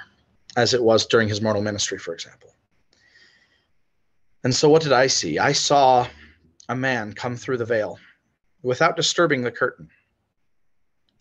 [0.57, 2.53] as it was during his mortal ministry, for example.
[4.45, 5.39] And so, what did I see?
[5.39, 6.07] I saw
[6.69, 7.99] a man come through the veil
[8.63, 9.89] without disturbing the curtain.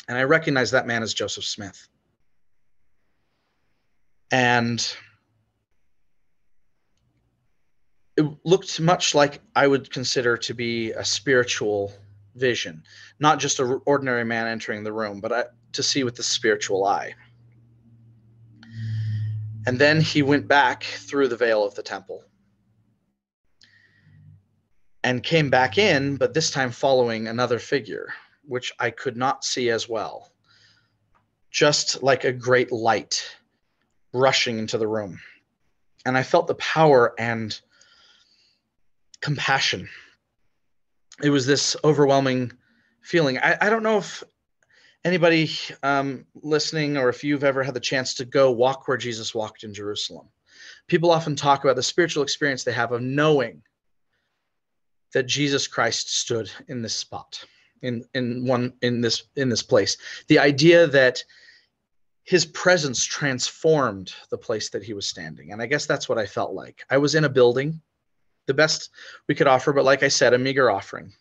[0.07, 1.87] And I recognized that man as Joseph Smith.
[4.31, 4.79] And
[8.15, 11.93] it looked much like I would consider to be a spiritual
[12.37, 12.83] vision,
[13.19, 16.85] not just an ordinary man entering the room, but I, to see with the spiritual
[16.85, 17.15] eye.
[19.65, 22.23] And then he went back through the veil of the temple
[25.03, 28.13] and came back in, but this time following another figure,
[28.45, 30.31] which I could not see as well.
[31.51, 33.25] Just like a great light
[34.13, 35.19] rushing into the room.
[36.05, 37.59] And I felt the power and
[39.21, 39.89] compassion.
[41.23, 42.51] It was this overwhelming
[43.01, 43.37] feeling.
[43.39, 44.23] I, I don't know if
[45.03, 45.49] anybody
[45.83, 49.63] um, listening or if you've ever had the chance to go walk where Jesus walked
[49.63, 50.27] in Jerusalem,
[50.87, 53.61] people often talk about the spiritual experience they have of knowing
[55.13, 57.43] that Jesus Christ stood in this spot,
[57.81, 59.97] in in one in this in this place.
[60.27, 61.23] The idea that
[62.23, 65.53] his presence transformed the place that he was standing.
[65.53, 66.83] And I guess that's what I felt like.
[66.89, 67.81] I was in a building,
[68.47, 68.89] the best
[69.27, 71.13] we could offer, but like I said, a meager offering.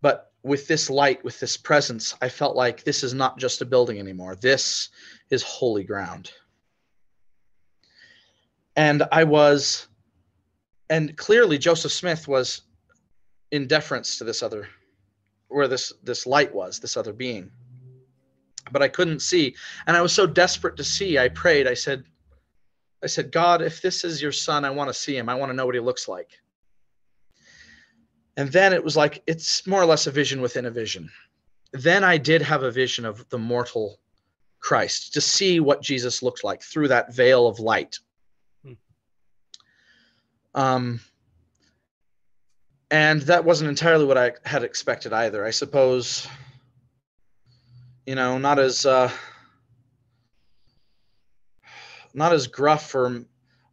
[0.00, 3.66] But with this light, with this presence, I felt like this is not just a
[3.66, 4.36] building anymore.
[4.36, 4.90] This
[5.30, 6.30] is holy ground.
[8.76, 9.88] And I was,
[10.90, 12.62] and clearly Joseph Smith was
[13.50, 14.68] in deference to this other,
[15.48, 17.50] where this this light was, this other being.
[18.72, 19.54] But I couldn't see,
[19.86, 21.18] and I was so desperate to see.
[21.18, 21.68] I prayed.
[21.68, 22.04] I said,
[23.04, 25.28] I said, God, if this is your son, I want to see him.
[25.28, 26.30] I want to know what he looks like.
[28.36, 31.10] And then it was like, it's more or less a vision within a vision.
[31.72, 34.00] Then I did have a vision of the mortal
[34.58, 37.98] Christ to see what Jesus looked like through that veil of light.
[38.64, 38.72] Hmm.
[40.54, 41.00] Um,
[42.90, 45.44] and that wasn't entirely what I had expected either.
[45.44, 46.26] I suppose,
[48.06, 49.10] you know, not as uh,
[52.14, 53.24] not as gruff or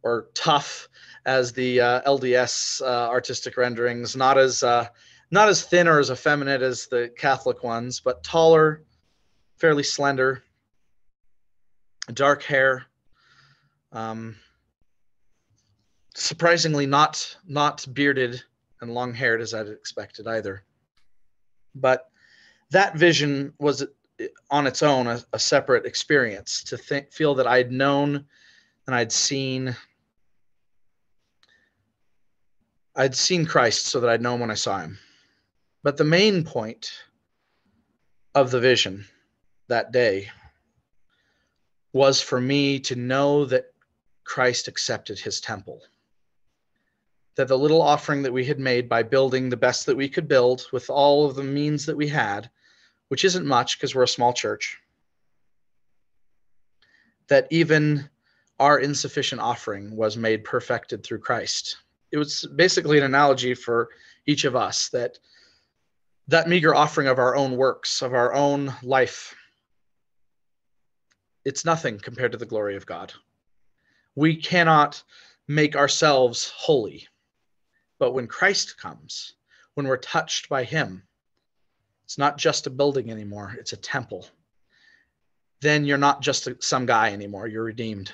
[0.02, 0.88] or tough
[1.24, 4.86] as the uh, LDS uh, artistic renderings, not as uh,
[5.30, 8.82] not as thin or as effeminate as the Catholic ones, but taller,
[9.56, 10.42] fairly slender,
[12.12, 12.84] dark hair.
[13.92, 14.36] Um,
[16.14, 18.42] surprisingly, not not bearded
[18.80, 20.64] and long haired as I'd expected either.
[21.74, 22.08] But
[22.70, 23.84] that vision was
[24.50, 28.24] on its own a, a separate experience to think, feel that I'd known
[28.86, 29.76] and I'd seen
[32.94, 34.98] I'd seen Christ so that I'd know him when I saw him.
[35.82, 36.92] But the main point
[38.34, 39.06] of the vision
[39.68, 40.28] that day
[41.92, 43.72] was for me to know that
[44.24, 45.80] Christ accepted his temple.
[47.36, 50.28] That the little offering that we had made by building the best that we could
[50.28, 52.50] build with all of the means that we had,
[53.12, 54.78] which isn't much because we're a small church,
[57.28, 58.08] that even
[58.58, 61.76] our insufficient offering was made perfected through Christ.
[62.10, 63.90] It was basically an analogy for
[64.24, 65.18] each of us that
[66.28, 69.34] that meager offering of our own works, of our own life,
[71.44, 73.12] it's nothing compared to the glory of God.
[74.14, 75.02] We cannot
[75.46, 77.06] make ourselves holy.
[77.98, 79.34] But when Christ comes,
[79.74, 81.02] when we're touched by Him,
[82.04, 84.26] it's not just a building anymore, it's a temple.
[85.60, 88.12] Then you're not just a, some guy anymore, you're redeemed.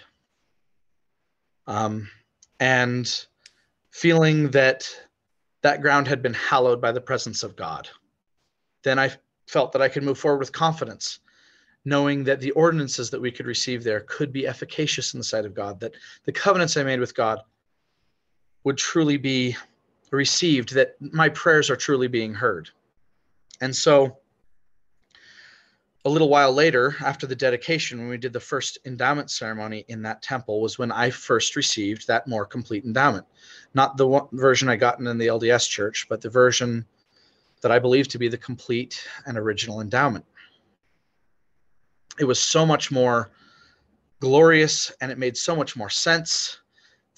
[1.66, 2.08] Um,
[2.60, 3.26] and
[3.90, 4.88] feeling that
[5.62, 7.88] that ground had been hallowed by the presence of God,
[8.84, 9.10] then I
[9.46, 11.20] felt that I could move forward with confidence
[11.84, 15.46] knowing that the ordinances that we could receive there could be efficacious in the sight
[15.46, 17.40] of God, that the covenants I made with God
[18.64, 19.56] would truly be
[20.10, 22.68] received, that my prayers are truly being heard.
[23.60, 24.18] And so,
[26.04, 30.00] a little while later, after the dedication, when we did the first endowment ceremony in
[30.02, 33.26] that temple, was when I first received that more complete endowment.
[33.74, 36.86] Not the one version I gotten in the LDS church, but the version
[37.60, 40.24] that I believe to be the complete and original endowment
[42.18, 43.30] it was so much more
[44.20, 46.58] glorious and it made so much more sense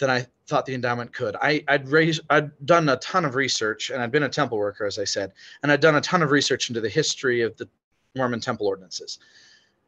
[0.01, 1.37] than I thought the endowment could.
[1.41, 4.85] I, would raised, I'd done a ton of research, and I'd been a temple worker,
[4.85, 5.33] as I said,
[5.63, 7.69] and I'd done a ton of research into the history of the
[8.17, 9.21] Mormon temple ordinances,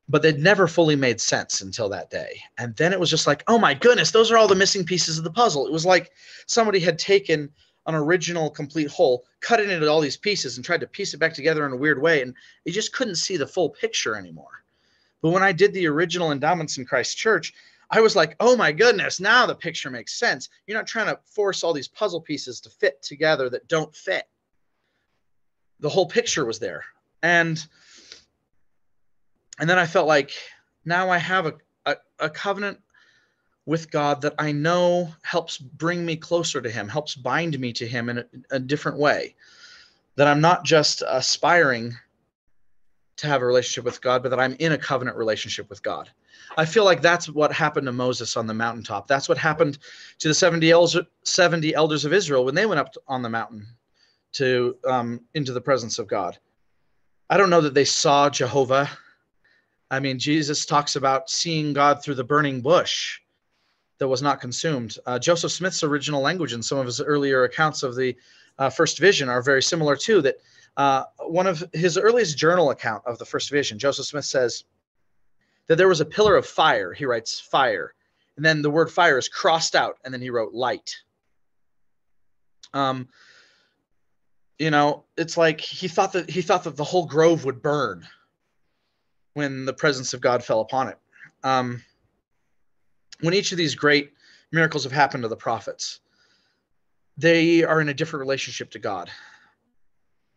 [0.08, 2.40] but they'd never fully made sense until that day.
[2.58, 5.18] And then it was just like, oh my goodness, those are all the missing pieces
[5.18, 5.66] of the puzzle.
[5.66, 6.12] It was like
[6.46, 7.50] somebody had taken
[7.86, 11.18] an original complete whole, cut it into all these pieces, and tried to piece it
[11.18, 12.34] back together in a weird way, and
[12.64, 14.62] you just couldn't see the full picture anymore.
[15.20, 17.54] But when I did the original endowments in Christ Church,
[17.92, 20.48] I was like, oh my goodness, now the picture makes sense.
[20.66, 24.24] You're not trying to force all these puzzle pieces to fit together that don't fit.
[25.80, 26.84] The whole picture was there.
[27.22, 27.64] And
[29.60, 30.32] and then I felt like
[30.86, 32.80] now I have a, a, a covenant
[33.66, 37.86] with God that I know helps bring me closer to Him, helps bind me to
[37.86, 39.36] Him in a, a different way.
[40.16, 41.94] That I'm not just aspiring
[43.18, 46.10] to have a relationship with God, but that I'm in a covenant relationship with God.
[46.56, 49.06] I feel like that's what happened to Moses on the mountaintop.
[49.06, 49.78] That's what happened
[50.18, 53.66] to the 70 elders, 70 elders of Israel when they went up on the mountain
[54.32, 56.38] to um, into the presence of God.
[57.30, 58.90] I don't know that they saw Jehovah.
[59.90, 63.20] I mean, Jesus talks about seeing God through the burning bush
[63.98, 64.96] that was not consumed.
[65.06, 68.16] Uh, Joseph Smith's original language and some of his earlier accounts of the
[68.58, 70.20] uh, first vision are very similar too.
[70.22, 70.36] That
[70.76, 74.64] uh, one of his earliest journal account of the first vision, Joseph Smith says
[75.68, 76.92] that there was a pillar of fire.
[76.92, 77.94] He writes fire,
[78.36, 80.96] and then the word fire is crossed out, and then he wrote light.
[82.74, 83.08] Um,
[84.58, 88.06] you know, it's like he thought that he thought that the whole grove would burn
[89.34, 90.98] when the presence of God fell upon it.
[91.42, 91.82] Um,
[93.20, 94.12] when each of these great
[94.52, 96.00] miracles have happened to the prophets,
[97.16, 99.10] they are in a different relationship to God.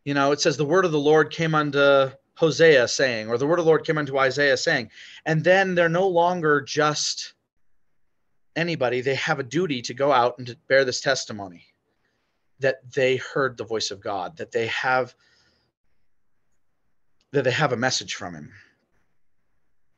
[0.05, 3.47] You know, it says the word of the Lord came unto Hosea saying, or the
[3.47, 4.91] word of the Lord came unto Isaiah saying,
[5.25, 7.33] and then they're no longer just
[8.55, 9.01] anybody.
[9.01, 11.65] They have a duty to go out and to bear this testimony
[12.59, 15.15] that they heard the voice of God, that they have
[17.31, 18.53] that they have a message from him.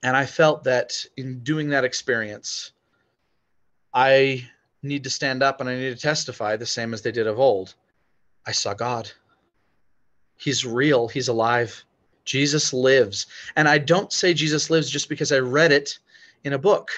[0.01, 2.71] And I felt that in doing that experience,
[3.93, 4.47] I
[4.81, 7.39] need to stand up and I need to testify the same as they did of
[7.39, 7.75] old.
[8.45, 9.11] I saw God.
[10.35, 11.83] He's real, he's alive.
[12.27, 13.25] Jesus lives.
[13.55, 15.97] And I don't say Jesus lives just because I read it
[16.43, 16.91] in a book.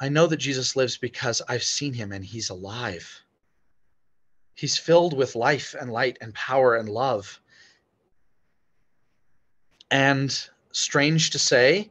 [0.00, 3.22] I know that Jesus lives because I've seen him and he's alive.
[4.54, 7.40] He's filled with life and light and power and love.
[9.90, 10.36] And
[10.72, 11.90] strange to say,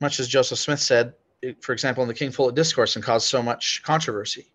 [0.00, 1.14] much as Joseph Smith said,
[1.60, 4.46] for example, in the King Follett Discourse and caused so much controversy.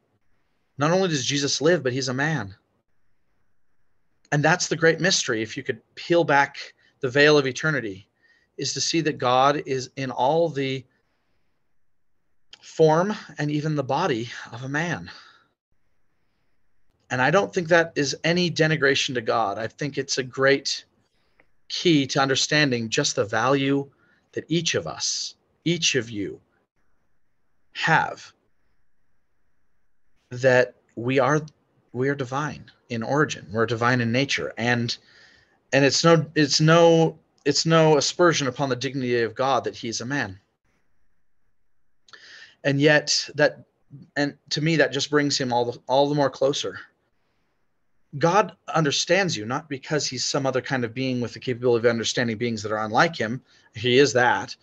[0.77, 2.55] Not only does Jesus live, but he's a man
[4.31, 8.07] and that's the great mystery if you could peel back the veil of eternity
[8.57, 10.83] is to see that god is in all the
[12.61, 15.09] form and even the body of a man
[17.09, 20.85] and i don't think that is any denigration to god i think it's a great
[21.69, 23.89] key to understanding just the value
[24.33, 26.39] that each of us, each of you,
[27.73, 28.33] have.
[30.29, 31.41] That we are
[31.97, 33.47] we are divine in origin.
[33.51, 34.95] We're divine in nature, and
[35.73, 40.01] and it's no it's no it's no aspersion upon the dignity of God that He's
[40.01, 40.39] a man.
[42.63, 43.65] And yet that
[44.15, 46.79] and to me that just brings him all the all the more closer
[48.17, 51.91] God understands you not because he's some other kind of being with the capability of
[51.91, 53.41] understanding beings that are unlike him.
[53.75, 54.55] He is that,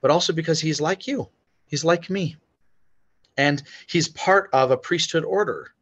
[0.00, 1.28] but also because he's like you.
[1.66, 2.36] He's like me.
[3.36, 5.72] And he's part of a priesthood order.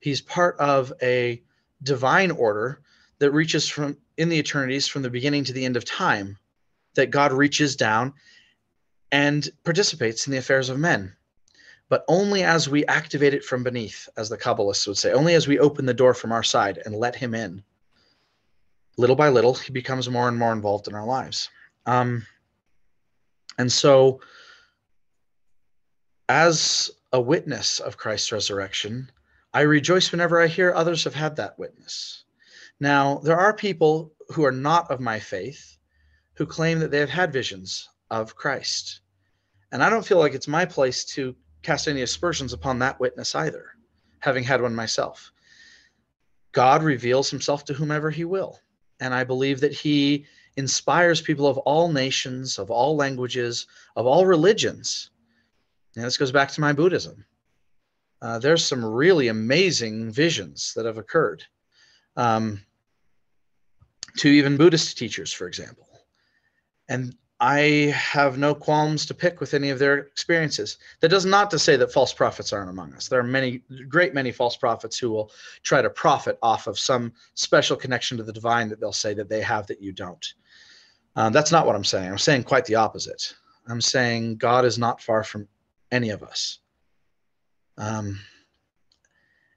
[0.00, 1.42] He's part of a
[1.82, 2.80] divine order
[3.18, 6.38] that reaches from in the eternities from the beginning to the end of time
[6.94, 8.14] that God reaches down
[9.12, 11.16] and participates in the affairs of men
[11.88, 15.48] but only as we activate it from beneath, as the Kabbalists would say, only as
[15.48, 17.62] we open the door from our side and let him in.
[18.98, 21.48] Little by little, he becomes more and more involved in our lives.
[21.86, 22.26] Um,
[23.56, 24.20] and so,
[26.28, 29.10] as a witness of Christ's resurrection,
[29.58, 32.22] I rejoice whenever I hear others have had that witness.
[32.78, 35.78] Now, there are people who are not of my faith
[36.34, 39.00] who claim that they have had visions of Christ.
[39.72, 43.34] And I don't feel like it's my place to cast any aspersions upon that witness
[43.34, 43.70] either,
[44.20, 45.32] having had one myself.
[46.52, 48.60] God reveals himself to whomever he will.
[49.00, 50.24] And I believe that he
[50.56, 55.10] inspires people of all nations, of all languages, of all religions.
[55.96, 57.24] And this goes back to my Buddhism.
[58.20, 61.44] Uh, there's some really amazing visions that have occurred
[62.16, 62.60] um,
[64.16, 65.86] to even Buddhist teachers, for example.
[66.88, 70.78] And I have no qualms to pick with any of their experiences.
[71.00, 73.06] That does not to say that false prophets aren't among us.
[73.06, 75.30] There are many, great many false prophets who will
[75.62, 79.28] try to profit off of some special connection to the divine that they'll say that
[79.28, 80.34] they have that you don't.
[81.14, 82.10] Um, that's not what I'm saying.
[82.10, 83.34] I'm saying quite the opposite.
[83.68, 85.46] I'm saying God is not far from
[85.92, 86.58] any of us.
[87.78, 88.18] Um,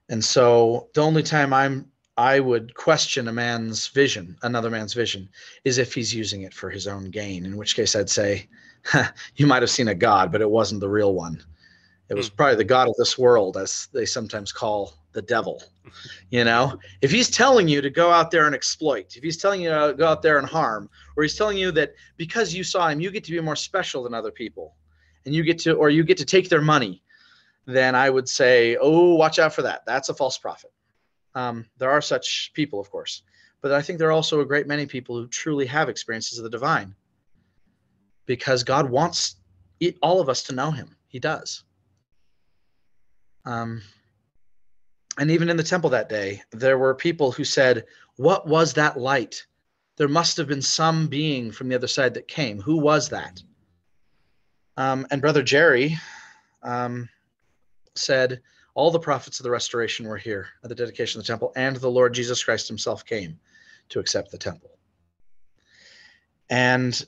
[0.08, 5.28] and so the only time I'm I would question a man's vision, another man's vision,
[5.64, 8.48] is if he's using it for his own gain, in which case I'd say,
[9.36, 11.42] you might have seen a God, but it wasn't the real one.
[12.10, 12.36] It was hmm.
[12.36, 15.62] probably the God of this world, as they sometimes call the devil.
[16.30, 19.62] You know, if he's telling you to go out there and exploit, if he's telling
[19.62, 22.88] you to go out there and harm, or he's telling you that because you saw
[22.88, 24.74] him, you get to be more special than other people,
[25.24, 27.02] and you get to, or you get to take their money,
[27.66, 29.84] then I would say, oh, watch out for that.
[29.86, 30.72] That's a false prophet.
[31.34, 33.22] Um, there are such people, of course,
[33.60, 36.44] but I think there are also a great many people who truly have experiences of
[36.44, 36.94] the divine
[38.26, 39.36] because God wants
[40.02, 40.96] all of us to know Him.
[41.08, 41.64] He does.
[43.44, 43.82] Um,
[45.18, 47.84] and even in the temple that day, there were people who said,
[48.16, 49.46] What was that light?
[49.96, 52.60] There must have been some being from the other side that came.
[52.60, 53.42] Who was that?
[54.76, 55.98] Um, and Brother Jerry
[56.62, 57.08] um,
[57.94, 58.40] said,
[58.74, 61.76] all the prophets of the restoration were here at the dedication of the temple, and
[61.76, 63.38] the Lord Jesus Christ himself came
[63.90, 64.70] to accept the temple.
[66.48, 67.04] And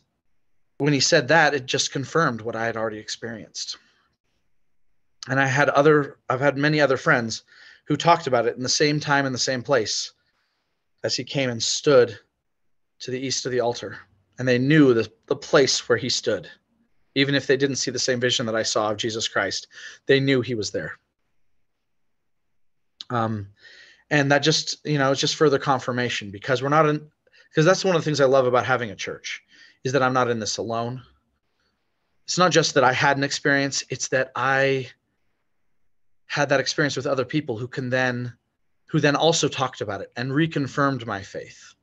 [0.78, 3.78] when he said that, it just confirmed what I had already experienced.
[5.28, 7.45] And I had other, I've had many other friends
[7.87, 10.12] who talked about it in the same time in the same place
[11.03, 12.18] as he came and stood
[13.01, 13.99] to the east of the altar.
[14.39, 16.51] And they knew the, the place where he stood.
[17.15, 19.69] Even if they didn't see the same vision that I saw of Jesus Christ,
[20.07, 20.99] they knew he was there.
[23.11, 23.49] Um,
[24.11, 27.11] and that just, you know, it's just further confirmation because we're not in,
[27.51, 29.43] because that's one of the things I love about having a church
[29.85, 31.03] is that I'm not in this alone.
[32.25, 34.91] It's not just that I had an experience, it's that I
[36.26, 38.33] had that experience with other people who can then,
[38.87, 41.75] who then also talked about it and reconfirmed my faith.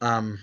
[0.00, 0.38] Um,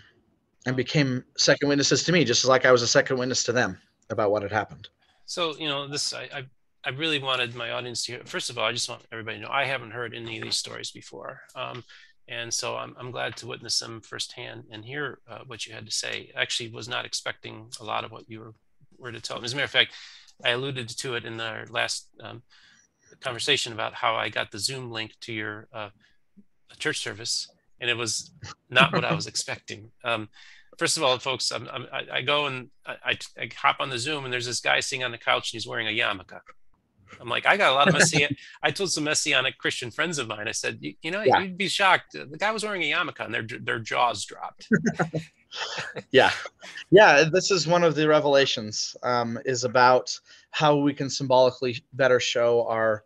[0.65, 3.77] and became second witnesses to me, just like I was a second witness to them
[4.09, 4.89] about what had happened.
[5.25, 6.45] So, you know, this, I, I
[6.83, 8.21] I really wanted my audience to hear.
[8.25, 10.55] First of all, I just want everybody to know I haven't heard any of these
[10.55, 11.83] stories before, um,
[12.27, 15.85] and so I'm, I'm glad to witness them firsthand and hear uh, what you had
[15.85, 16.31] to say.
[16.35, 18.53] Actually, was not expecting a lot of what you were,
[18.97, 19.43] were to tell.
[19.43, 19.93] As a matter of fact,
[20.43, 22.41] I alluded to it in our last um,
[23.19, 25.89] conversation about how I got the Zoom link to your uh,
[26.79, 27.47] church service,
[27.81, 28.31] and it was
[28.69, 29.91] not what I was expecting.
[30.05, 30.29] Um,
[30.77, 34.23] first of all, folks, I'm, I'm, i go and I, I, hop on the Zoom,
[34.23, 36.39] and there's this guy sitting on the couch, and he's wearing a yarmulke.
[37.19, 38.37] I'm like, I got a lot of messianic.
[38.63, 40.47] I told some messianic Christian friends of mine.
[40.47, 41.39] I said, you, you know, yeah.
[41.39, 42.13] you'd be shocked.
[42.13, 44.69] The guy was wearing a yarmulke, and their their jaws dropped.
[46.11, 46.31] yeah,
[46.89, 47.25] yeah.
[47.29, 48.95] This is one of the revelations.
[49.03, 50.17] Um, is about
[50.51, 53.03] how we can symbolically better show our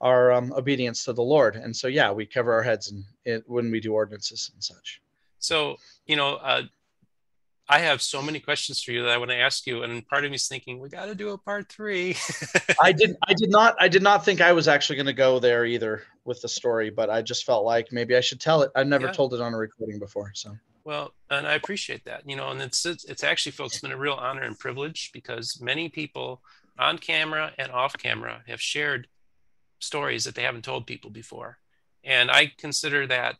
[0.00, 1.56] our um, obedience to the Lord.
[1.56, 2.92] And so, yeah, we cover our heads
[3.26, 5.02] and when we do ordinances and such.
[5.38, 5.76] So,
[6.06, 6.62] you know, uh,
[7.70, 10.24] I have so many questions for you that I want to ask you, and part
[10.24, 12.16] of me is thinking we got to do a part three.
[12.82, 13.14] I did.
[13.28, 13.76] I did not.
[13.78, 16.88] I did not think I was actually going to go there either with the story,
[16.88, 18.70] but I just felt like maybe I should tell it.
[18.74, 19.12] I've never yeah.
[19.12, 20.56] told it on a recording before, so.
[20.84, 22.26] Well, and I appreciate that.
[22.26, 25.90] You know, and it's it's actually, folks, been a real honor and privilege because many
[25.90, 26.40] people
[26.78, 29.08] on camera and off camera have shared
[29.78, 31.58] stories that they haven't told people before,
[32.04, 33.36] and I consider that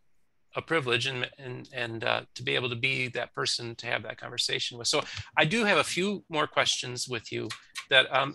[0.57, 4.03] a privilege and and and uh, to be able to be that person to have
[4.03, 4.89] that conversation with.
[4.89, 5.03] So
[5.37, 7.49] I do have a few more questions with you.
[7.91, 8.35] That um,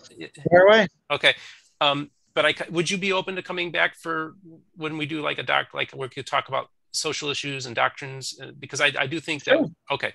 [0.68, 0.88] away.
[1.10, 1.34] Okay,
[1.80, 4.34] um, but I would you be open to coming back for
[4.76, 8.38] when we do like a doc like we could talk about social issues and doctrines
[8.42, 9.66] uh, because I, I do think that sure.
[9.90, 10.12] okay.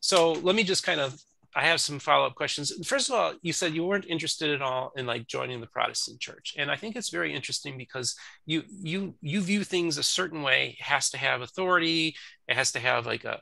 [0.00, 1.20] So let me just kind of
[1.56, 2.72] I have some follow up questions.
[2.86, 6.20] First of all, you said you weren't interested at all in like joining the Protestant
[6.20, 8.16] church, and I think it's very interesting because
[8.46, 10.76] you you you view things a certain way.
[10.78, 12.16] It has to have authority.
[12.48, 13.40] It has to have like a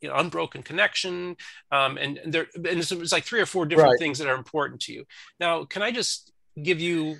[0.00, 1.36] you know, unbroken connection,
[1.72, 3.98] um, and, and there and it's like three or four different right.
[3.98, 5.04] things that are important to you.
[5.40, 6.32] Now, can I just
[6.62, 7.16] give you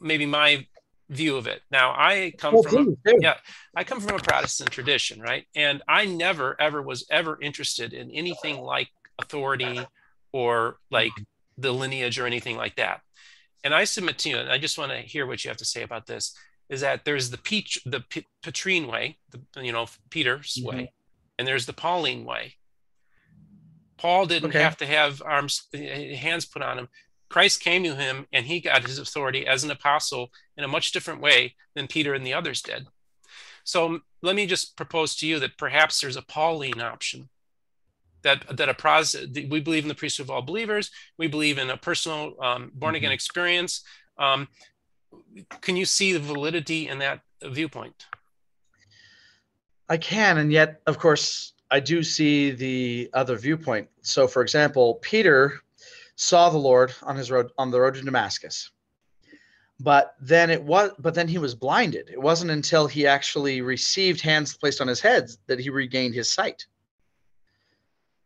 [0.00, 0.66] maybe my
[1.08, 1.62] view of it.
[1.70, 3.34] Now, I come well, from a, yeah,
[3.76, 5.46] I come from a Protestant tradition, right?
[5.54, 8.88] And I never ever was ever interested in anything like
[9.18, 9.80] authority
[10.32, 11.12] or like
[11.58, 13.00] the lineage or anything like that.
[13.64, 15.64] And I submit to you, and I just want to hear what you have to
[15.64, 16.36] say about this.
[16.68, 20.68] Is that there's the peach, the P- Petrine way, the, you know, Peter's mm-hmm.
[20.68, 20.92] way,
[21.38, 22.54] and there's the Pauline way.
[23.98, 24.62] Paul didn't okay.
[24.62, 26.88] have to have arms, hands put on him.
[27.28, 30.92] Christ came to him, and he got his authority as an apostle in a much
[30.92, 32.86] different way than Peter and the others did.
[33.64, 37.28] So let me just propose to you that perhaps there's a Pauline option
[38.26, 40.90] that that a pros we believe in the priesthood of all believers.
[41.16, 43.14] We believe in a personal um, born again mm-hmm.
[43.14, 43.82] experience.
[44.18, 44.48] Um,
[45.60, 48.06] can you see the validity in that viewpoint?
[49.88, 53.88] I can, and yet, of course, I do see the other viewpoint.
[54.02, 55.60] So, for example, Peter
[56.16, 58.70] saw the Lord on his road on the road to Damascus.
[59.78, 62.10] But then it was but then he was blinded.
[62.10, 66.30] It wasn't until he actually received hands placed on his head that he regained his
[66.30, 66.66] sight.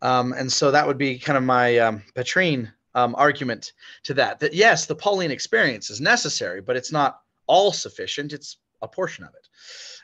[0.02, 3.72] Um, and so that would be kind of my um, Petrine um, argument
[4.04, 4.40] to that.
[4.40, 8.32] That yes, the Pauline experience is necessary, but it's not all sufficient.
[8.32, 9.48] It's a portion of it.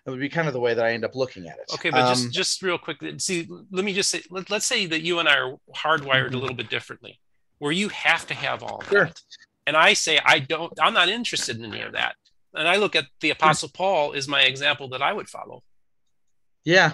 [0.06, 1.72] It would be kind of the way that I end up looking at it.
[1.74, 4.86] Okay, but just um, just real quick, see, let me just say, let, us say
[4.86, 6.36] that you and I are hardwired mm-hmm.
[6.36, 7.18] a little bit differently,
[7.58, 9.06] where you have to have all sure.
[9.06, 9.20] that,
[9.66, 10.72] and I say I don't.
[10.80, 12.14] I'm not interested in any of that.
[12.54, 15.62] And I look at the Apostle Paul as my example that I would follow.
[16.64, 16.92] Yeah.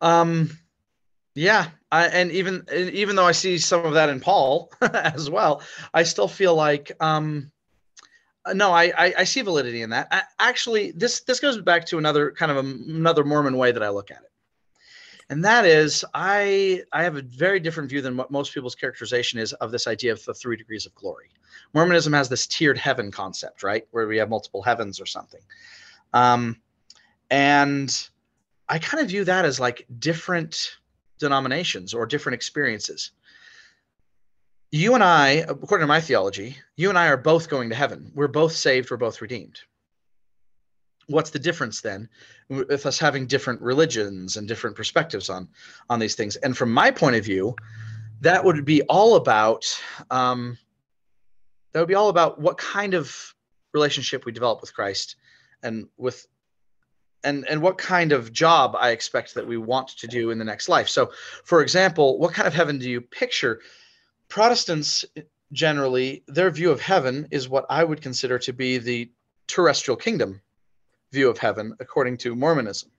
[0.00, 0.50] Um,
[1.36, 5.60] yeah, I, and even even though I see some of that in Paul as well,
[5.92, 7.52] I still feel like um,
[8.54, 10.08] no, I, I, I see validity in that.
[10.10, 13.82] I, actually, this this goes back to another kind of a, another Mormon way that
[13.82, 14.32] I look at it,
[15.28, 19.38] and that is I I have a very different view than what most people's characterization
[19.38, 21.28] is of this idea of the three degrees of glory.
[21.74, 25.42] Mormonism has this tiered heaven concept, right, where we have multiple heavens or something,
[26.14, 26.56] um,
[27.30, 28.08] and
[28.70, 30.78] I kind of view that as like different
[31.18, 33.12] denominations or different experiences.
[34.72, 38.10] You and I, according to my theology, you and I are both going to heaven.
[38.14, 39.60] We're both saved, we're both redeemed.
[41.06, 42.08] What's the difference then
[42.48, 45.48] with us having different religions and different perspectives on
[45.88, 46.34] on these things?
[46.36, 47.54] And from my point of view,
[48.22, 49.64] that would be all about
[50.10, 50.58] um,
[51.72, 53.34] that would be all about what kind of
[53.72, 55.16] relationship we develop with Christ
[55.62, 56.26] and with
[57.26, 60.44] and and what kind of job I expect that we want to do in the
[60.44, 60.88] next life.
[60.88, 61.10] So,
[61.44, 63.60] for example, what kind of heaven do you picture?
[64.28, 65.04] Protestants
[65.52, 69.10] generally, their view of heaven is what I would consider to be the
[69.46, 70.40] terrestrial kingdom
[71.12, 72.90] view of heaven, according to Mormonism.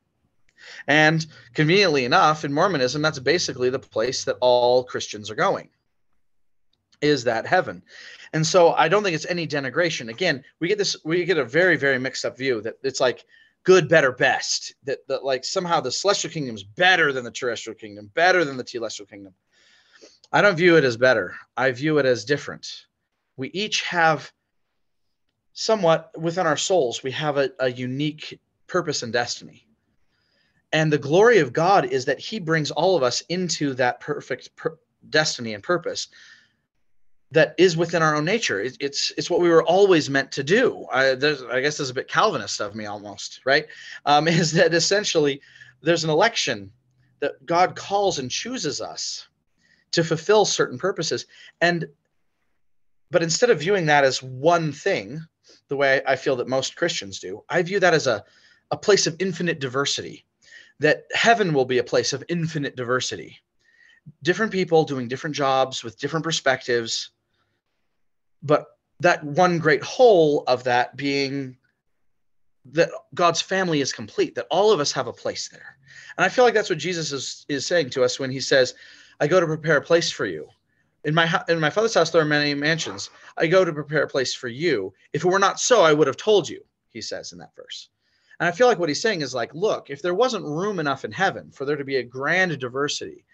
[0.88, 5.70] And conveniently enough, in Mormonism, that's basically the place that all Christians are going.
[7.02, 7.84] Is that heaven?
[8.34, 10.10] And so I don't think it's any denigration.
[10.10, 13.26] Again, we get this, we get a very, very mixed up view that it's like
[13.64, 14.76] good, better, best.
[14.84, 18.58] That that like somehow the celestial kingdom is better than the terrestrial kingdom, better than
[18.58, 19.34] the telestial kingdom.
[20.32, 21.36] I don't view it as better.
[21.56, 22.86] I view it as different.
[23.38, 24.32] We each have
[25.54, 29.66] somewhat within our souls, we have a, a unique purpose and destiny.
[30.72, 34.56] And the glory of God is that He brings all of us into that perfect
[34.56, 34.78] per-
[35.10, 36.10] destiny and purpose
[37.32, 38.62] that is within our own nature.
[38.62, 40.86] It, it's it's what we were always meant to do.
[40.92, 43.66] I, I guess there's a bit Calvinist of me almost, right?
[44.06, 45.42] Um, is that essentially
[45.82, 46.72] there's an election
[47.20, 49.28] that God calls and chooses us
[49.92, 51.26] to fulfill certain purposes,
[51.62, 51.88] and
[53.12, 55.22] but instead of viewing that as one thing,
[55.70, 58.24] the way I feel that most Christians do, I view that as a
[58.72, 60.26] a place of infinite diversity
[60.80, 63.40] that heaven will be a place of infinite diversity.
[64.24, 67.12] Different people doing different jobs with different perspectives,
[68.44, 68.66] but
[69.00, 71.58] that one great whole of that being
[72.72, 75.78] that God's family is complete, that all of us have a place there.
[76.18, 78.74] And I feel like that's what Jesus is, is saying to us when he says,
[79.20, 80.48] I go to prepare a place for you.
[81.06, 83.10] In my in my father's house there are many mansions.
[83.38, 84.94] I go to prepare a place for you.
[85.14, 87.90] If it were not so, I would have told you, he says in that verse.
[88.40, 91.06] And I feel like what he's saying is like, look, if there wasn't room enough
[91.06, 93.26] in heaven for there to be a grand diversity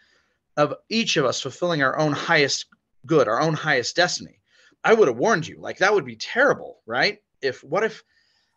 [0.55, 2.67] of each of us fulfilling our own highest
[3.05, 4.39] good, our own highest destiny,
[4.83, 5.57] I would have warned you.
[5.59, 7.21] Like that would be terrible, right?
[7.41, 8.03] If what if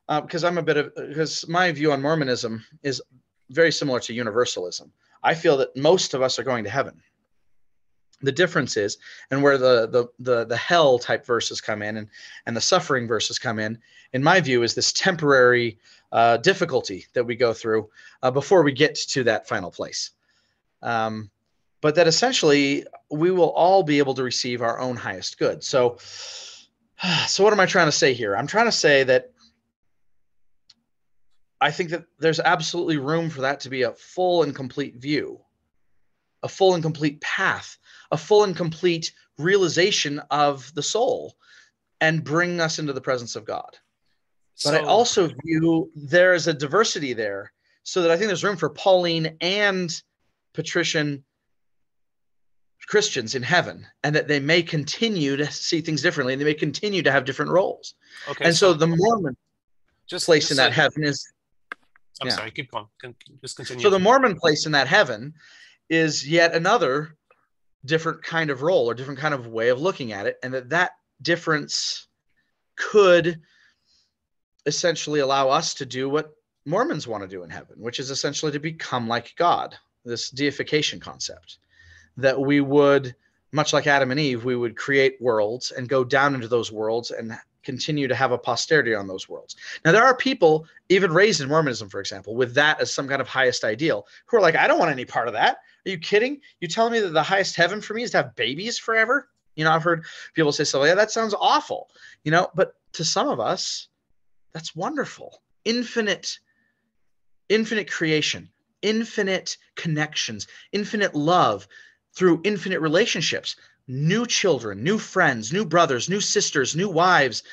[0.09, 3.03] because uh, I'm a bit of because my view on Mormonism is
[3.51, 4.93] very similar to universalism.
[5.23, 7.01] I feel that most of us are going to heaven.
[8.23, 8.99] The difference is,
[9.31, 12.09] and where the the the, the hell type verses come in, and
[12.47, 13.79] and the suffering verses come in,
[14.13, 15.79] in my view, is this temporary
[16.13, 17.91] uh, difficulty that we go through
[18.23, 20.13] uh, before we get to that final place.
[20.83, 21.31] Um,
[21.87, 25.63] but that essentially we will all be able to receive our own highest good.
[25.63, 25.99] So,
[27.29, 28.37] so what am I trying to say here?
[28.37, 29.31] I'm trying to say that
[31.61, 35.39] I think that there's absolutely room for that to be a full and complete view,
[36.43, 37.79] a full and complete path,
[38.11, 41.37] a full and complete realization of the soul,
[42.01, 43.79] and bring us into the presence of God.
[44.65, 47.53] But so, I also view there is a diversity there,
[47.85, 50.03] so that I think there's room for Pauline and
[50.53, 51.23] Petrine
[52.87, 56.55] Christians in heaven, and that they may continue to see things differently, and they may
[56.55, 57.95] continue to have different roles.
[58.29, 59.37] Okay, and so, so the Mormon
[60.07, 61.33] just place just in that heaven is
[62.21, 62.35] I'm yeah.
[62.35, 62.87] sorry, keep going.
[63.43, 63.83] Just continue.
[63.83, 65.35] So the Mormon place in that heaven
[65.91, 67.17] is yet another
[67.85, 70.71] different kind of role or different kind of way of looking at it, and that
[70.71, 70.93] that
[71.23, 72.07] difference
[72.77, 73.41] could
[74.65, 76.33] essentially allow us to do what
[76.65, 79.77] Mormons want to do in heaven, which is essentially to become like God.
[80.05, 81.59] This deification concept
[82.17, 83.15] that we would,
[83.53, 87.11] much like Adam and Eve, we would create worlds and go down into those worlds
[87.11, 87.33] and
[87.63, 89.57] continue to have a posterity on those worlds.
[89.85, 93.21] Now, there are people, even raised in Mormonism, for example, with that as some kind
[93.21, 95.57] of highest ideal, who are like, I don't want any part of that.
[95.85, 96.41] Are you kidding?
[96.61, 99.29] You telling me that the highest heaven for me is to have babies forever?
[99.57, 101.91] You know, I've heard people say, so yeah, that sounds awful.
[102.25, 103.89] You know, but to some of us,
[104.53, 105.43] that's wonderful.
[105.65, 106.39] Infinite,
[107.49, 108.49] infinite creation,
[108.83, 111.67] infinite connections, infinite love
[112.17, 113.57] through infinite relationships
[113.89, 117.45] new children, new friends, new brothers, new sisters, new wives.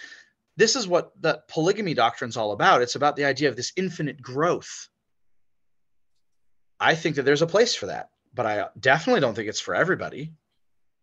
[0.57, 2.81] This is what the polygamy doctrine is all about.
[2.81, 4.89] It's about the idea of this infinite growth.
[6.79, 9.75] I think that there's a place for that, but I definitely don't think it's for
[9.75, 10.33] everybody.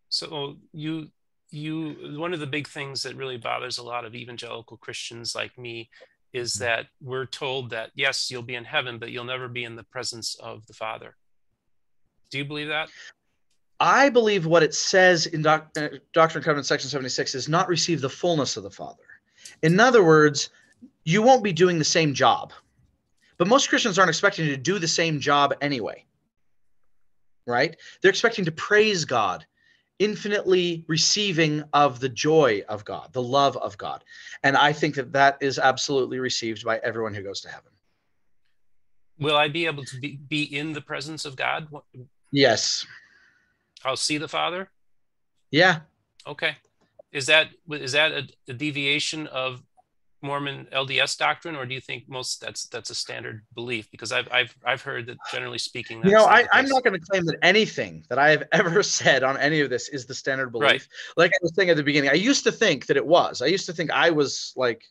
[0.09, 1.09] So you
[1.49, 5.57] you one of the big things that really bothers a lot of evangelical Christians like
[5.57, 5.89] me
[6.33, 6.65] is mm-hmm.
[6.65, 9.83] that we're told that yes, you'll be in heaven, but you'll never be in the
[9.83, 11.15] presence of the Father.
[12.29, 12.89] Do you believe that?
[13.81, 17.67] I believe what it says in Doc, uh, Doctrine and Covenants, section 76, is not
[17.67, 19.01] receive the fullness of the Father.
[19.63, 20.51] In other words,
[21.03, 22.53] you won't be doing the same job.
[23.39, 26.05] But most Christians aren't expecting to do the same job anyway.
[27.47, 27.75] Right?
[28.01, 29.47] They're expecting to praise God,
[29.97, 34.03] infinitely receiving of the joy of God, the love of God.
[34.43, 37.71] And I think that that is absolutely received by everyone who goes to heaven.
[39.17, 41.67] Will I be able to be, be in the presence of God?
[42.31, 42.85] Yes.
[43.83, 44.69] I'll see the Father.
[45.51, 45.79] Yeah.
[46.25, 46.55] Okay.
[47.11, 49.61] Is that is that a, a, deviation of
[50.21, 53.91] Mormon LDS doctrine, or do you think most that's that's a standard belief?
[53.91, 57.05] Because I've I've I've heard that generally speaking, you know, I, I'm not going to
[57.05, 60.51] claim that anything that I have ever said on any of this is the standard
[60.51, 60.69] belief.
[60.69, 60.87] Right.
[61.17, 63.41] Like I was saying at the beginning, I used to think that it was.
[63.41, 64.83] I used to think I was like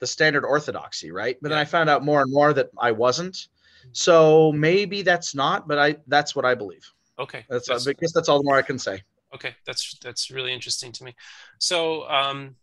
[0.00, 1.38] the standard orthodoxy, right?
[1.40, 1.56] But yeah.
[1.56, 3.34] then I found out more and more that I wasn't.
[3.34, 3.88] Mm-hmm.
[3.92, 6.92] So maybe that's not, but I that's what I believe.
[7.20, 7.44] Okay.
[7.48, 9.02] That's, that's I guess that's all the more I can say.
[9.34, 11.14] Okay, that's that's really interesting to me.
[11.58, 12.56] So, um,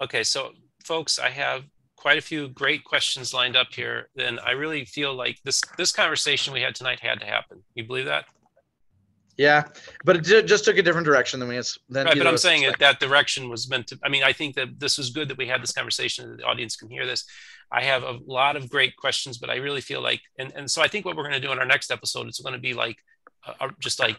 [0.00, 0.52] okay, so
[0.84, 1.64] folks, I have
[1.96, 4.08] quite a few great questions lined up here.
[4.16, 7.62] Then I really feel like this this conversation we had tonight had to happen.
[7.74, 8.24] You believe that?
[9.38, 9.64] Yeah,
[10.04, 12.78] but it just took a different direction than we than right, but I'm saying it,
[12.78, 13.98] that direction was meant to.
[14.02, 16.30] I mean, I think that this was good that we had this conversation.
[16.30, 17.24] That the audience can hear this.
[17.70, 20.82] I have a lot of great questions, but I really feel like, and and so
[20.82, 22.74] I think what we're going to do in our next episode is going to be
[22.74, 22.96] like
[23.46, 24.16] uh, just like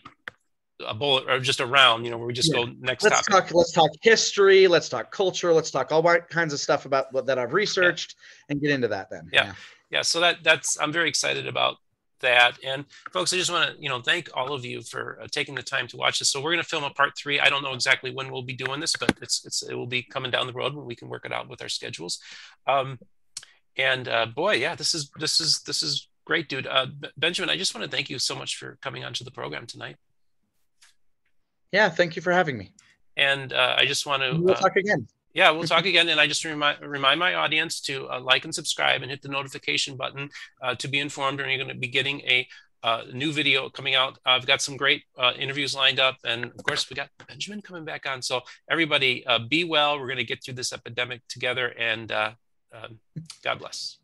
[0.85, 2.65] a bullet or just a round, you know, where we just yeah.
[2.65, 3.47] go next let's topic.
[3.47, 4.67] Talk, let's talk history.
[4.67, 5.53] Let's talk culture.
[5.53, 8.53] Let's talk all kinds of stuff about what that I've researched yeah.
[8.53, 9.29] and get into that then.
[9.31, 9.45] Yeah.
[9.45, 9.53] yeah.
[9.91, 10.01] yeah.
[10.01, 11.77] So that that's, I'm very excited about
[12.19, 12.57] that.
[12.63, 15.55] And folks, I just want to, you know, thank all of you for uh, taking
[15.55, 16.29] the time to watch this.
[16.29, 17.39] So we're going to film a part three.
[17.39, 20.03] I don't know exactly when we'll be doing this, but it's, it's, it will be
[20.03, 22.19] coming down the road when we can work it out with our schedules.
[22.65, 22.97] Um,
[23.77, 26.67] and uh, boy, yeah, this is, this is, this is Great, dude.
[26.67, 26.87] Uh,
[27.17, 29.97] Benjamin, I just want to thank you so much for coming onto the program tonight.
[31.71, 32.71] Yeah, thank you for having me.
[33.17, 34.39] And uh, I just want to.
[34.39, 35.07] We'll uh, talk again.
[35.33, 36.09] Yeah, we'll talk again.
[36.09, 39.29] And I just remind remind my audience to uh, like and subscribe and hit the
[39.29, 40.29] notification button
[40.61, 42.47] uh, to be informed when you're going to be getting a
[42.83, 44.19] uh, new video coming out.
[44.25, 47.85] I've got some great uh, interviews lined up, and of course, we got Benjamin coming
[47.85, 48.21] back on.
[48.21, 49.97] So everybody, uh, be well.
[49.99, 52.31] We're going to get through this epidemic together, and uh,
[52.73, 52.99] um,
[53.43, 53.97] God bless.